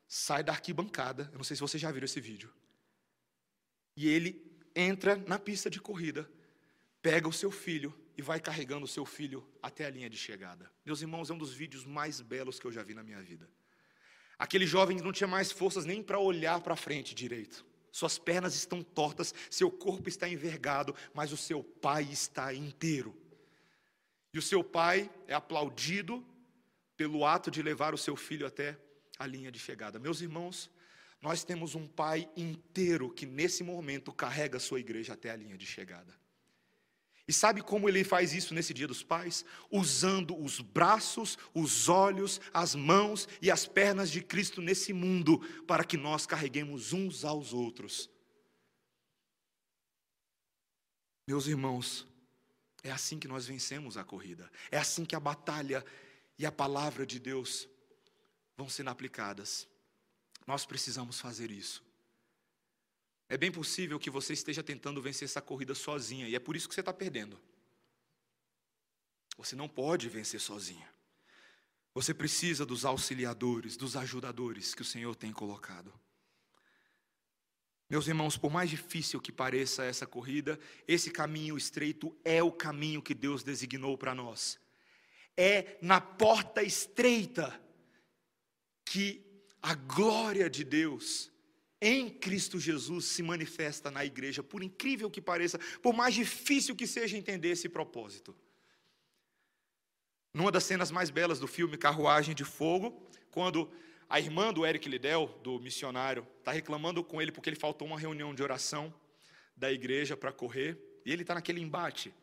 sai 0.06 0.42
da 0.42 0.52
arquibancada. 0.52 1.28
Eu 1.32 1.38
não 1.38 1.44
sei 1.44 1.56
se 1.56 1.62
você 1.62 1.78
já 1.78 1.90
viu 1.90 2.04
esse 2.04 2.20
vídeo. 2.20 2.52
E 3.96 4.08
ele 4.08 4.55
entra 4.76 5.16
na 5.16 5.38
pista 5.38 5.70
de 5.70 5.80
corrida, 5.80 6.30
pega 7.00 7.26
o 7.26 7.32
seu 7.32 7.50
filho 7.50 7.92
e 8.16 8.20
vai 8.20 8.38
carregando 8.38 8.84
o 8.84 8.88
seu 8.88 9.06
filho 9.06 9.44
até 9.62 9.86
a 9.86 9.90
linha 9.90 10.10
de 10.10 10.18
chegada. 10.18 10.70
Meus 10.84 11.00
irmãos, 11.00 11.30
é 11.30 11.32
um 11.32 11.38
dos 11.38 11.54
vídeos 11.54 11.84
mais 11.86 12.20
belos 12.20 12.60
que 12.60 12.66
eu 12.66 12.72
já 12.72 12.82
vi 12.82 12.94
na 12.94 13.02
minha 13.02 13.22
vida. 13.22 13.48
Aquele 14.38 14.66
jovem 14.66 14.98
não 14.98 15.12
tinha 15.12 15.26
mais 15.26 15.50
forças 15.50 15.86
nem 15.86 16.02
para 16.02 16.18
olhar 16.18 16.60
para 16.60 16.76
frente 16.76 17.14
direito. 17.14 17.64
Suas 17.90 18.18
pernas 18.18 18.54
estão 18.54 18.82
tortas, 18.82 19.34
seu 19.50 19.70
corpo 19.70 20.10
está 20.10 20.28
envergado, 20.28 20.94
mas 21.14 21.32
o 21.32 21.36
seu 21.36 21.64
pai 21.64 22.06
está 22.10 22.52
inteiro. 22.52 23.16
E 24.34 24.38
o 24.38 24.42
seu 24.42 24.62
pai 24.62 25.10
é 25.26 25.32
aplaudido 25.32 26.22
pelo 26.94 27.24
ato 27.24 27.50
de 27.50 27.62
levar 27.62 27.94
o 27.94 27.98
seu 27.98 28.14
filho 28.14 28.46
até 28.46 28.78
a 29.18 29.26
linha 29.26 29.50
de 29.50 29.58
chegada. 29.58 29.98
Meus 29.98 30.20
irmãos, 30.20 30.70
nós 31.26 31.42
temos 31.42 31.74
um 31.74 31.88
pai 31.88 32.30
inteiro 32.36 33.10
que 33.10 33.26
nesse 33.26 33.64
momento 33.64 34.12
carrega 34.12 34.58
a 34.58 34.60
sua 34.60 34.78
igreja 34.78 35.14
até 35.14 35.32
a 35.32 35.34
linha 35.34 35.58
de 35.58 35.66
chegada. 35.66 36.16
E 37.26 37.32
sabe 37.32 37.62
como 37.62 37.88
ele 37.88 38.04
faz 38.04 38.32
isso 38.32 38.54
nesse 38.54 38.72
dia 38.72 38.86
dos 38.86 39.02
pais? 39.02 39.44
Usando 39.68 40.40
os 40.40 40.60
braços, 40.60 41.36
os 41.52 41.88
olhos, 41.88 42.40
as 42.54 42.76
mãos 42.76 43.28
e 43.42 43.50
as 43.50 43.66
pernas 43.66 44.08
de 44.08 44.22
Cristo 44.22 44.62
nesse 44.62 44.92
mundo, 44.92 45.40
para 45.66 45.82
que 45.82 45.96
nós 45.96 46.26
carreguemos 46.26 46.92
uns 46.92 47.24
aos 47.24 47.52
outros. 47.52 48.08
Meus 51.26 51.48
irmãos, 51.48 52.06
é 52.84 52.92
assim 52.92 53.18
que 53.18 53.26
nós 53.26 53.46
vencemos 53.46 53.96
a 53.96 54.04
corrida, 54.04 54.48
é 54.70 54.78
assim 54.78 55.04
que 55.04 55.16
a 55.16 55.18
batalha 55.18 55.84
e 56.38 56.46
a 56.46 56.52
palavra 56.52 57.04
de 57.04 57.18
Deus 57.18 57.68
vão 58.56 58.68
sendo 58.68 58.90
aplicadas. 58.90 59.66
Nós 60.46 60.64
precisamos 60.64 61.20
fazer 61.20 61.50
isso. 61.50 61.84
É 63.28 63.36
bem 63.36 63.50
possível 63.50 63.98
que 63.98 64.08
você 64.08 64.32
esteja 64.32 64.62
tentando 64.62 65.02
vencer 65.02 65.26
essa 65.26 65.42
corrida 65.42 65.74
sozinha, 65.74 66.28
e 66.28 66.36
é 66.36 66.38
por 66.38 66.54
isso 66.54 66.68
que 66.68 66.74
você 66.74 66.80
está 66.80 66.92
perdendo. 66.92 67.40
Você 69.36 69.56
não 69.56 69.68
pode 69.68 70.08
vencer 70.08 70.40
sozinha. 70.40 70.88
Você 71.92 72.14
precisa 72.14 72.64
dos 72.64 72.84
auxiliadores, 72.84 73.76
dos 73.76 73.96
ajudadores 73.96 74.74
que 74.74 74.82
o 74.82 74.84
Senhor 74.84 75.16
tem 75.16 75.32
colocado. 75.32 75.92
Meus 77.88 78.06
irmãos, 78.06 78.36
por 78.36 78.50
mais 78.50 78.68
difícil 78.68 79.20
que 79.20 79.32
pareça 79.32 79.84
essa 79.84 80.06
corrida, 80.06 80.58
esse 80.86 81.10
caminho 81.10 81.56
estreito 81.56 82.16
é 82.24 82.42
o 82.42 82.52
caminho 82.52 83.02
que 83.02 83.14
Deus 83.14 83.42
designou 83.42 83.96
para 83.96 84.14
nós. 84.14 84.58
É 85.36 85.78
na 85.80 86.00
porta 86.00 86.62
estreita 86.62 87.60
que 88.84 89.25
a 89.66 89.74
glória 89.74 90.48
de 90.48 90.62
Deus 90.62 91.28
em 91.82 92.08
Cristo 92.08 92.56
Jesus 92.56 93.06
se 93.06 93.20
manifesta 93.20 93.90
na 93.90 94.04
igreja, 94.04 94.40
por 94.40 94.62
incrível 94.62 95.10
que 95.10 95.20
pareça, 95.20 95.58
por 95.82 95.92
mais 95.92 96.14
difícil 96.14 96.76
que 96.76 96.86
seja 96.86 97.16
entender 97.16 97.48
esse 97.48 97.68
propósito. 97.68 98.32
Numa 100.32 100.52
das 100.52 100.62
cenas 100.62 100.92
mais 100.92 101.10
belas 101.10 101.40
do 101.40 101.48
filme 101.48 101.76
Carruagem 101.76 102.32
de 102.32 102.44
Fogo, 102.44 103.10
quando 103.32 103.68
a 104.08 104.20
irmã 104.20 104.52
do 104.52 104.64
Eric 104.64 104.88
Liddell, 104.88 105.36
do 105.42 105.58
missionário, 105.58 106.24
está 106.38 106.52
reclamando 106.52 107.02
com 107.02 107.20
ele 107.20 107.32
porque 107.32 107.50
ele 107.50 107.56
faltou 107.56 107.88
uma 107.88 107.98
reunião 107.98 108.32
de 108.32 108.44
oração 108.44 108.94
da 109.56 109.72
igreja 109.72 110.16
para 110.16 110.30
correr, 110.30 110.78
e 111.04 111.10
ele 111.10 111.22
está 111.22 111.34
naquele 111.34 111.60
embate, 111.60 112.14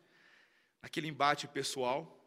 naquele 0.80 1.08
embate 1.08 1.46
pessoal. 1.46 2.23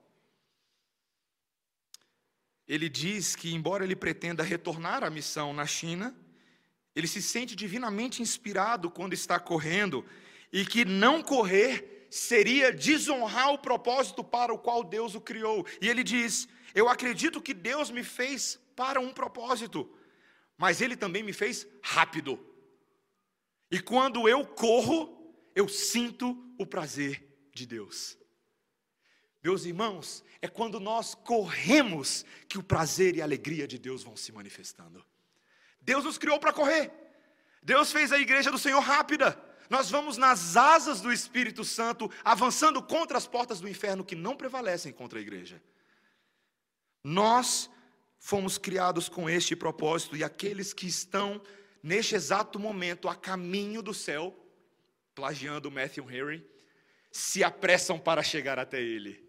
Ele 2.67 2.89
diz 2.89 3.35
que, 3.35 3.53
embora 3.53 3.83
ele 3.83 3.95
pretenda 3.95 4.43
retornar 4.43 5.03
à 5.03 5.09
missão 5.09 5.53
na 5.53 5.65
China, 5.65 6.15
ele 6.95 7.07
se 7.07 7.21
sente 7.21 7.55
divinamente 7.55 8.21
inspirado 8.21 8.89
quando 8.89 9.13
está 9.13 9.39
correndo, 9.39 10.05
e 10.51 10.65
que 10.65 10.83
não 10.83 11.21
correr 11.21 12.07
seria 12.09 12.71
desonrar 12.71 13.53
o 13.53 13.59
propósito 13.59 14.23
para 14.23 14.53
o 14.53 14.57
qual 14.57 14.83
Deus 14.83 15.15
o 15.15 15.21
criou. 15.21 15.65
E 15.81 15.87
ele 15.87 16.03
diz: 16.03 16.47
Eu 16.73 16.89
acredito 16.89 17.41
que 17.41 17.53
Deus 17.53 17.91
me 17.91 18.03
fez 18.03 18.59
para 18.75 18.99
um 18.99 19.11
propósito, 19.11 19.89
mas 20.57 20.81
Ele 20.81 20.95
também 20.95 21.23
me 21.23 21.33
fez 21.33 21.67
rápido. 21.81 22.39
E 23.71 23.79
quando 23.79 24.27
eu 24.29 24.45
corro, 24.45 25.33
eu 25.55 25.67
sinto 25.67 26.37
o 26.57 26.65
prazer 26.65 27.49
de 27.53 27.65
Deus. 27.65 28.17
Meus 29.47 29.63
irmãos, 29.63 30.25
é 30.41 30.47
quando 30.49 30.77
nós 30.77 31.15
corremos 31.15 32.25
que 32.49 32.57
o 32.57 32.63
prazer 32.63 33.15
e 33.15 33.21
a 33.21 33.23
alegria 33.23 33.65
de 33.65 33.77
Deus 33.77 34.03
vão 34.03 34.17
se 34.17 34.29
manifestando. 34.33 35.01
Deus 35.79 36.03
nos 36.03 36.17
criou 36.17 36.37
para 36.37 36.51
correr. 36.51 36.91
Deus 37.63 37.89
fez 37.89 38.11
a 38.11 38.19
igreja 38.19 38.51
do 38.51 38.57
Senhor 38.57 38.81
rápida. 38.81 39.41
Nós 39.69 39.89
vamos 39.89 40.17
nas 40.17 40.57
asas 40.57 40.99
do 40.99 41.13
Espírito 41.13 41.63
Santo, 41.63 42.11
avançando 42.25 42.83
contra 42.83 43.17
as 43.17 43.25
portas 43.25 43.61
do 43.61 43.69
inferno 43.69 44.03
que 44.03 44.17
não 44.17 44.35
prevalecem 44.35 44.91
contra 44.91 45.17
a 45.17 45.21
igreja. 45.21 45.63
Nós 47.01 47.69
fomos 48.19 48.57
criados 48.57 49.07
com 49.07 49.29
este 49.29 49.55
propósito 49.55 50.17
e 50.17 50.25
aqueles 50.25 50.73
que 50.73 50.87
estão 50.87 51.41
neste 51.81 52.15
exato 52.15 52.59
momento 52.59 53.07
a 53.07 53.15
caminho 53.15 53.81
do 53.81 53.93
céu, 53.93 54.37
plagiando 55.15 55.71
Matthew 55.71 56.11
Henry, 56.11 56.45
se 57.09 57.45
apressam 57.45 57.97
para 57.97 58.21
chegar 58.21 58.59
até 58.59 58.81
ele. 58.81 59.25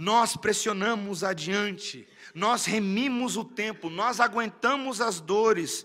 Nós 0.00 0.34
pressionamos 0.34 1.22
adiante, 1.22 2.08
nós 2.34 2.64
remimos 2.64 3.36
o 3.36 3.44
tempo, 3.44 3.90
nós 3.90 4.18
aguentamos 4.18 4.98
as 4.98 5.20
dores, 5.20 5.84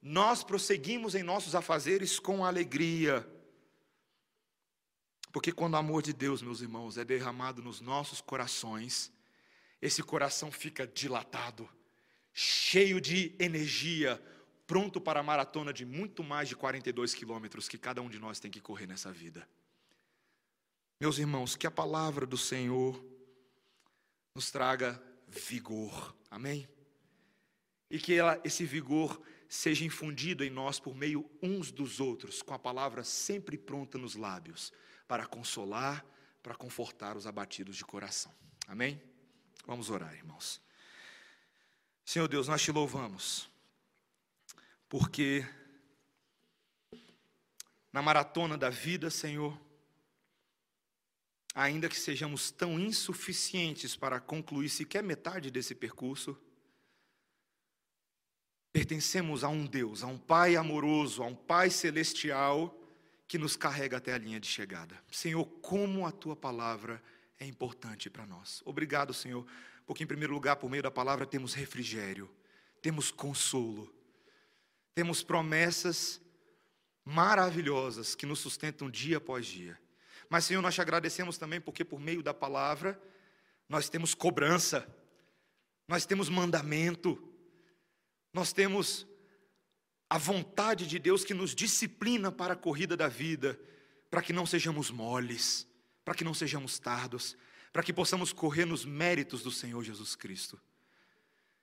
nós 0.00 0.42
prosseguimos 0.42 1.14
em 1.14 1.22
nossos 1.22 1.54
afazeres 1.54 2.18
com 2.18 2.46
alegria. 2.46 3.28
Porque 5.30 5.52
quando 5.52 5.74
o 5.74 5.76
amor 5.76 6.00
de 6.00 6.14
Deus, 6.14 6.40
meus 6.40 6.62
irmãos, 6.62 6.96
é 6.96 7.04
derramado 7.04 7.60
nos 7.60 7.82
nossos 7.82 8.22
corações, 8.22 9.12
esse 9.82 10.02
coração 10.02 10.50
fica 10.50 10.86
dilatado, 10.86 11.68
cheio 12.32 13.02
de 13.02 13.36
energia, 13.38 14.18
pronto 14.66 14.98
para 14.98 15.20
a 15.20 15.22
maratona 15.22 15.74
de 15.74 15.84
muito 15.84 16.24
mais 16.24 16.48
de 16.48 16.56
42 16.56 17.12
quilômetros 17.12 17.68
que 17.68 17.76
cada 17.76 18.00
um 18.00 18.08
de 18.08 18.18
nós 18.18 18.40
tem 18.40 18.50
que 18.50 18.62
correr 18.62 18.86
nessa 18.86 19.12
vida. 19.12 19.46
Meus 20.98 21.18
irmãos, 21.18 21.54
que 21.54 21.66
a 21.66 21.70
palavra 21.70 22.24
do 22.24 22.38
Senhor 22.38 23.11
nos 24.34 24.50
traga 24.50 25.00
vigor. 25.28 26.16
Amém? 26.30 26.68
E 27.90 27.98
que 27.98 28.14
ela, 28.14 28.40
esse 28.44 28.64
vigor 28.64 29.20
seja 29.48 29.84
infundido 29.84 30.42
em 30.42 30.50
nós 30.50 30.80
por 30.80 30.94
meio 30.94 31.30
uns 31.42 31.70
dos 31.70 32.00
outros, 32.00 32.40
com 32.40 32.54
a 32.54 32.58
palavra 32.58 33.04
sempre 33.04 33.58
pronta 33.58 33.98
nos 33.98 34.14
lábios, 34.14 34.72
para 35.06 35.26
consolar, 35.26 36.04
para 36.42 36.54
confortar 36.54 37.16
os 37.16 37.26
abatidos 37.26 37.76
de 37.76 37.84
coração. 37.84 38.34
Amém? 38.66 39.00
Vamos 39.66 39.90
orar, 39.90 40.14
irmãos. 40.14 40.60
Senhor 42.04 42.26
Deus, 42.26 42.48
nós 42.48 42.62
te 42.62 42.72
louvamos, 42.72 43.50
porque 44.88 45.46
na 47.92 48.00
maratona 48.00 48.56
da 48.56 48.70
vida, 48.70 49.10
Senhor, 49.10 49.60
ainda 51.54 51.88
que 51.88 51.98
sejamos 51.98 52.50
tão 52.50 52.78
insuficientes 52.78 53.96
para 53.96 54.20
concluir 54.20 54.68
sequer 54.68 55.02
metade 55.02 55.50
desse 55.50 55.74
percurso, 55.74 56.36
pertencemos 58.72 59.44
a 59.44 59.48
um 59.48 59.66
Deus, 59.66 60.02
a 60.02 60.06
um 60.06 60.18
Pai 60.18 60.56
amoroso, 60.56 61.22
a 61.22 61.26
um 61.26 61.34
Pai 61.34 61.68
celestial 61.70 62.78
que 63.28 63.38
nos 63.38 63.56
carrega 63.56 63.98
até 63.98 64.12
a 64.14 64.18
linha 64.18 64.40
de 64.40 64.46
chegada. 64.46 64.98
Senhor, 65.10 65.44
como 65.60 66.06
a 66.06 66.12
tua 66.12 66.34
palavra 66.34 67.02
é 67.38 67.46
importante 67.46 68.08
para 68.08 68.26
nós. 68.26 68.62
Obrigado, 68.64 69.12
Senhor, 69.12 69.46
porque 69.86 70.04
em 70.04 70.06
primeiro 70.06 70.32
lugar, 70.32 70.56
por 70.56 70.70
meio 70.70 70.82
da 70.82 70.90
palavra, 70.90 71.26
temos 71.26 71.54
refrigério, 71.54 72.30
temos 72.80 73.10
consolo, 73.10 73.92
temos 74.94 75.22
promessas 75.22 76.20
maravilhosas 77.04 78.14
que 78.14 78.26
nos 78.26 78.38
sustentam 78.38 78.90
dia 78.90 79.16
após 79.18 79.46
dia. 79.46 79.78
Mas, 80.28 80.44
Senhor, 80.44 80.62
nós 80.62 80.74
te 80.74 80.80
agradecemos 80.80 81.38
também 81.38 81.60
porque 81.60 81.84
por 81.84 82.00
meio 82.00 82.22
da 82.22 82.32
palavra 82.32 83.00
nós 83.68 83.88
temos 83.88 84.14
cobrança, 84.14 84.86
nós 85.88 86.04
temos 86.04 86.28
mandamento, 86.28 87.22
nós 88.32 88.52
temos 88.52 89.06
a 90.08 90.18
vontade 90.18 90.86
de 90.86 90.98
Deus 90.98 91.24
que 91.24 91.32
nos 91.32 91.54
disciplina 91.54 92.30
para 92.30 92.52
a 92.52 92.56
corrida 92.56 92.96
da 92.96 93.08
vida, 93.08 93.58
para 94.10 94.20
que 94.20 94.32
não 94.32 94.44
sejamos 94.44 94.90
moles, 94.90 95.66
para 96.04 96.14
que 96.14 96.24
não 96.24 96.34
sejamos 96.34 96.78
tardos, 96.78 97.36
para 97.72 97.82
que 97.82 97.92
possamos 97.92 98.32
correr 98.32 98.66
nos 98.66 98.84
méritos 98.84 99.42
do 99.42 99.50
Senhor 99.50 99.82
Jesus 99.82 100.14
Cristo. 100.14 100.60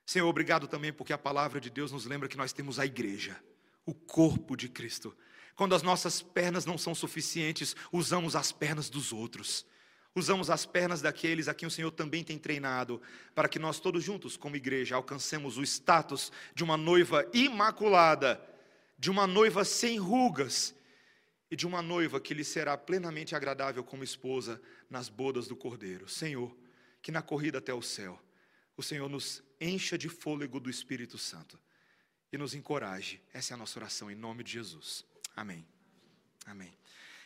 Senhor, 0.04 0.28
obrigado 0.28 0.68
também 0.68 0.92
porque 0.92 1.14
a 1.14 1.18
palavra 1.18 1.62
de 1.62 1.70
Deus 1.70 1.92
nos 1.92 2.06
lembra 2.06 2.28
que 2.28 2.38
nós 2.38 2.52
temos 2.52 2.80
a 2.80 2.86
igreja, 2.88 3.40
o 3.86 3.94
corpo 3.94 4.56
de 4.58 4.68
Cristo. 4.68 5.16
Quando 5.60 5.76
as 5.76 5.84
nossas 5.84 6.22
pernas 6.22 6.66
não 6.66 6.78
são 6.78 6.96
suficientes, 6.96 7.76
usamos 7.92 8.34
as 8.34 8.50
pernas 8.50 8.90
dos 8.90 9.12
outros. 9.12 9.66
Usamos 10.16 10.50
as 10.50 10.66
pernas 10.66 11.02
daqueles 11.02 11.50
a 11.50 11.54
quem 11.54 11.68
o 11.68 11.70
Senhor 11.70 11.92
também 11.92 12.24
tem 12.24 12.40
treinado, 12.40 13.02
para 13.36 13.50
que 13.50 13.60
nós 13.60 13.78
todos 13.78 14.02
juntos, 14.02 14.38
como 14.38 14.56
igreja, 14.56 14.96
alcancemos 14.96 15.58
o 15.58 15.62
status 15.62 16.32
de 16.56 16.64
uma 16.64 16.78
noiva 16.78 17.30
imaculada, 17.34 18.42
de 18.98 19.12
uma 19.12 19.28
noiva 19.28 19.66
sem 19.66 20.00
rugas 20.00 20.74
e 21.52 21.58
de 21.58 21.68
uma 21.68 21.82
noiva 21.82 22.22
que 22.22 22.34
lhe 22.34 22.46
será 22.46 22.78
plenamente 22.78 23.36
agradável 23.36 23.84
como 23.84 24.02
esposa 24.02 24.62
nas 24.90 25.10
bodas 25.10 25.46
do 25.46 25.58
Cordeiro. 25.58 26.08
Senhor, 26.08 26.56
que 27.02 27.12
na 27.12 27.22
corrida 27.22 27.58
até 27.58 27.74
o 27.74 27.82
céu, 27.82 28.18
o 28.78 28.82
Senhor 28.82 29.10
nos 29.10 29.44
encha 29.60 29.98
de 29.98 30.08
fôlego 30.08 30.58
do 30.58 30.70
Espírito 30.70 31.18
Santo 31.18 31.60
e 32.32 32.38
nos 32.38 32.54
encoraje. 32.54 33.22
Essa 33.34 33.52
é 33.52 33.56
a 33.56 33.58
nossa 33.58 33.78
oração 33.78 34.10
em 34.10 34.16
nome 34.16 34.42
de 34.42 34.54
Jesus. 34.54 35.04
Amém. 35.40 35.66
Amém. 36.46 36.78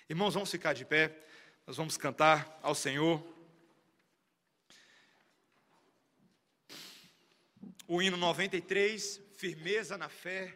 Irmãos, 0.07 0.35
vamos 0.35 0.51
ficar 0.51 0.73
de 0.73 0.85
pé. 0.85 1.17
Nós 1.65 1.77
vamos 1.77 1.97
cantar 1.97 2.59
ao 2.61 2.75
Senhor. 2.75 3.19
O 7.87 8.03
hino 8.03 8.15
93, 8.15 9.19
firmeza 9.35 9.97
na 9.97 10.09
fé. 10.09 10.55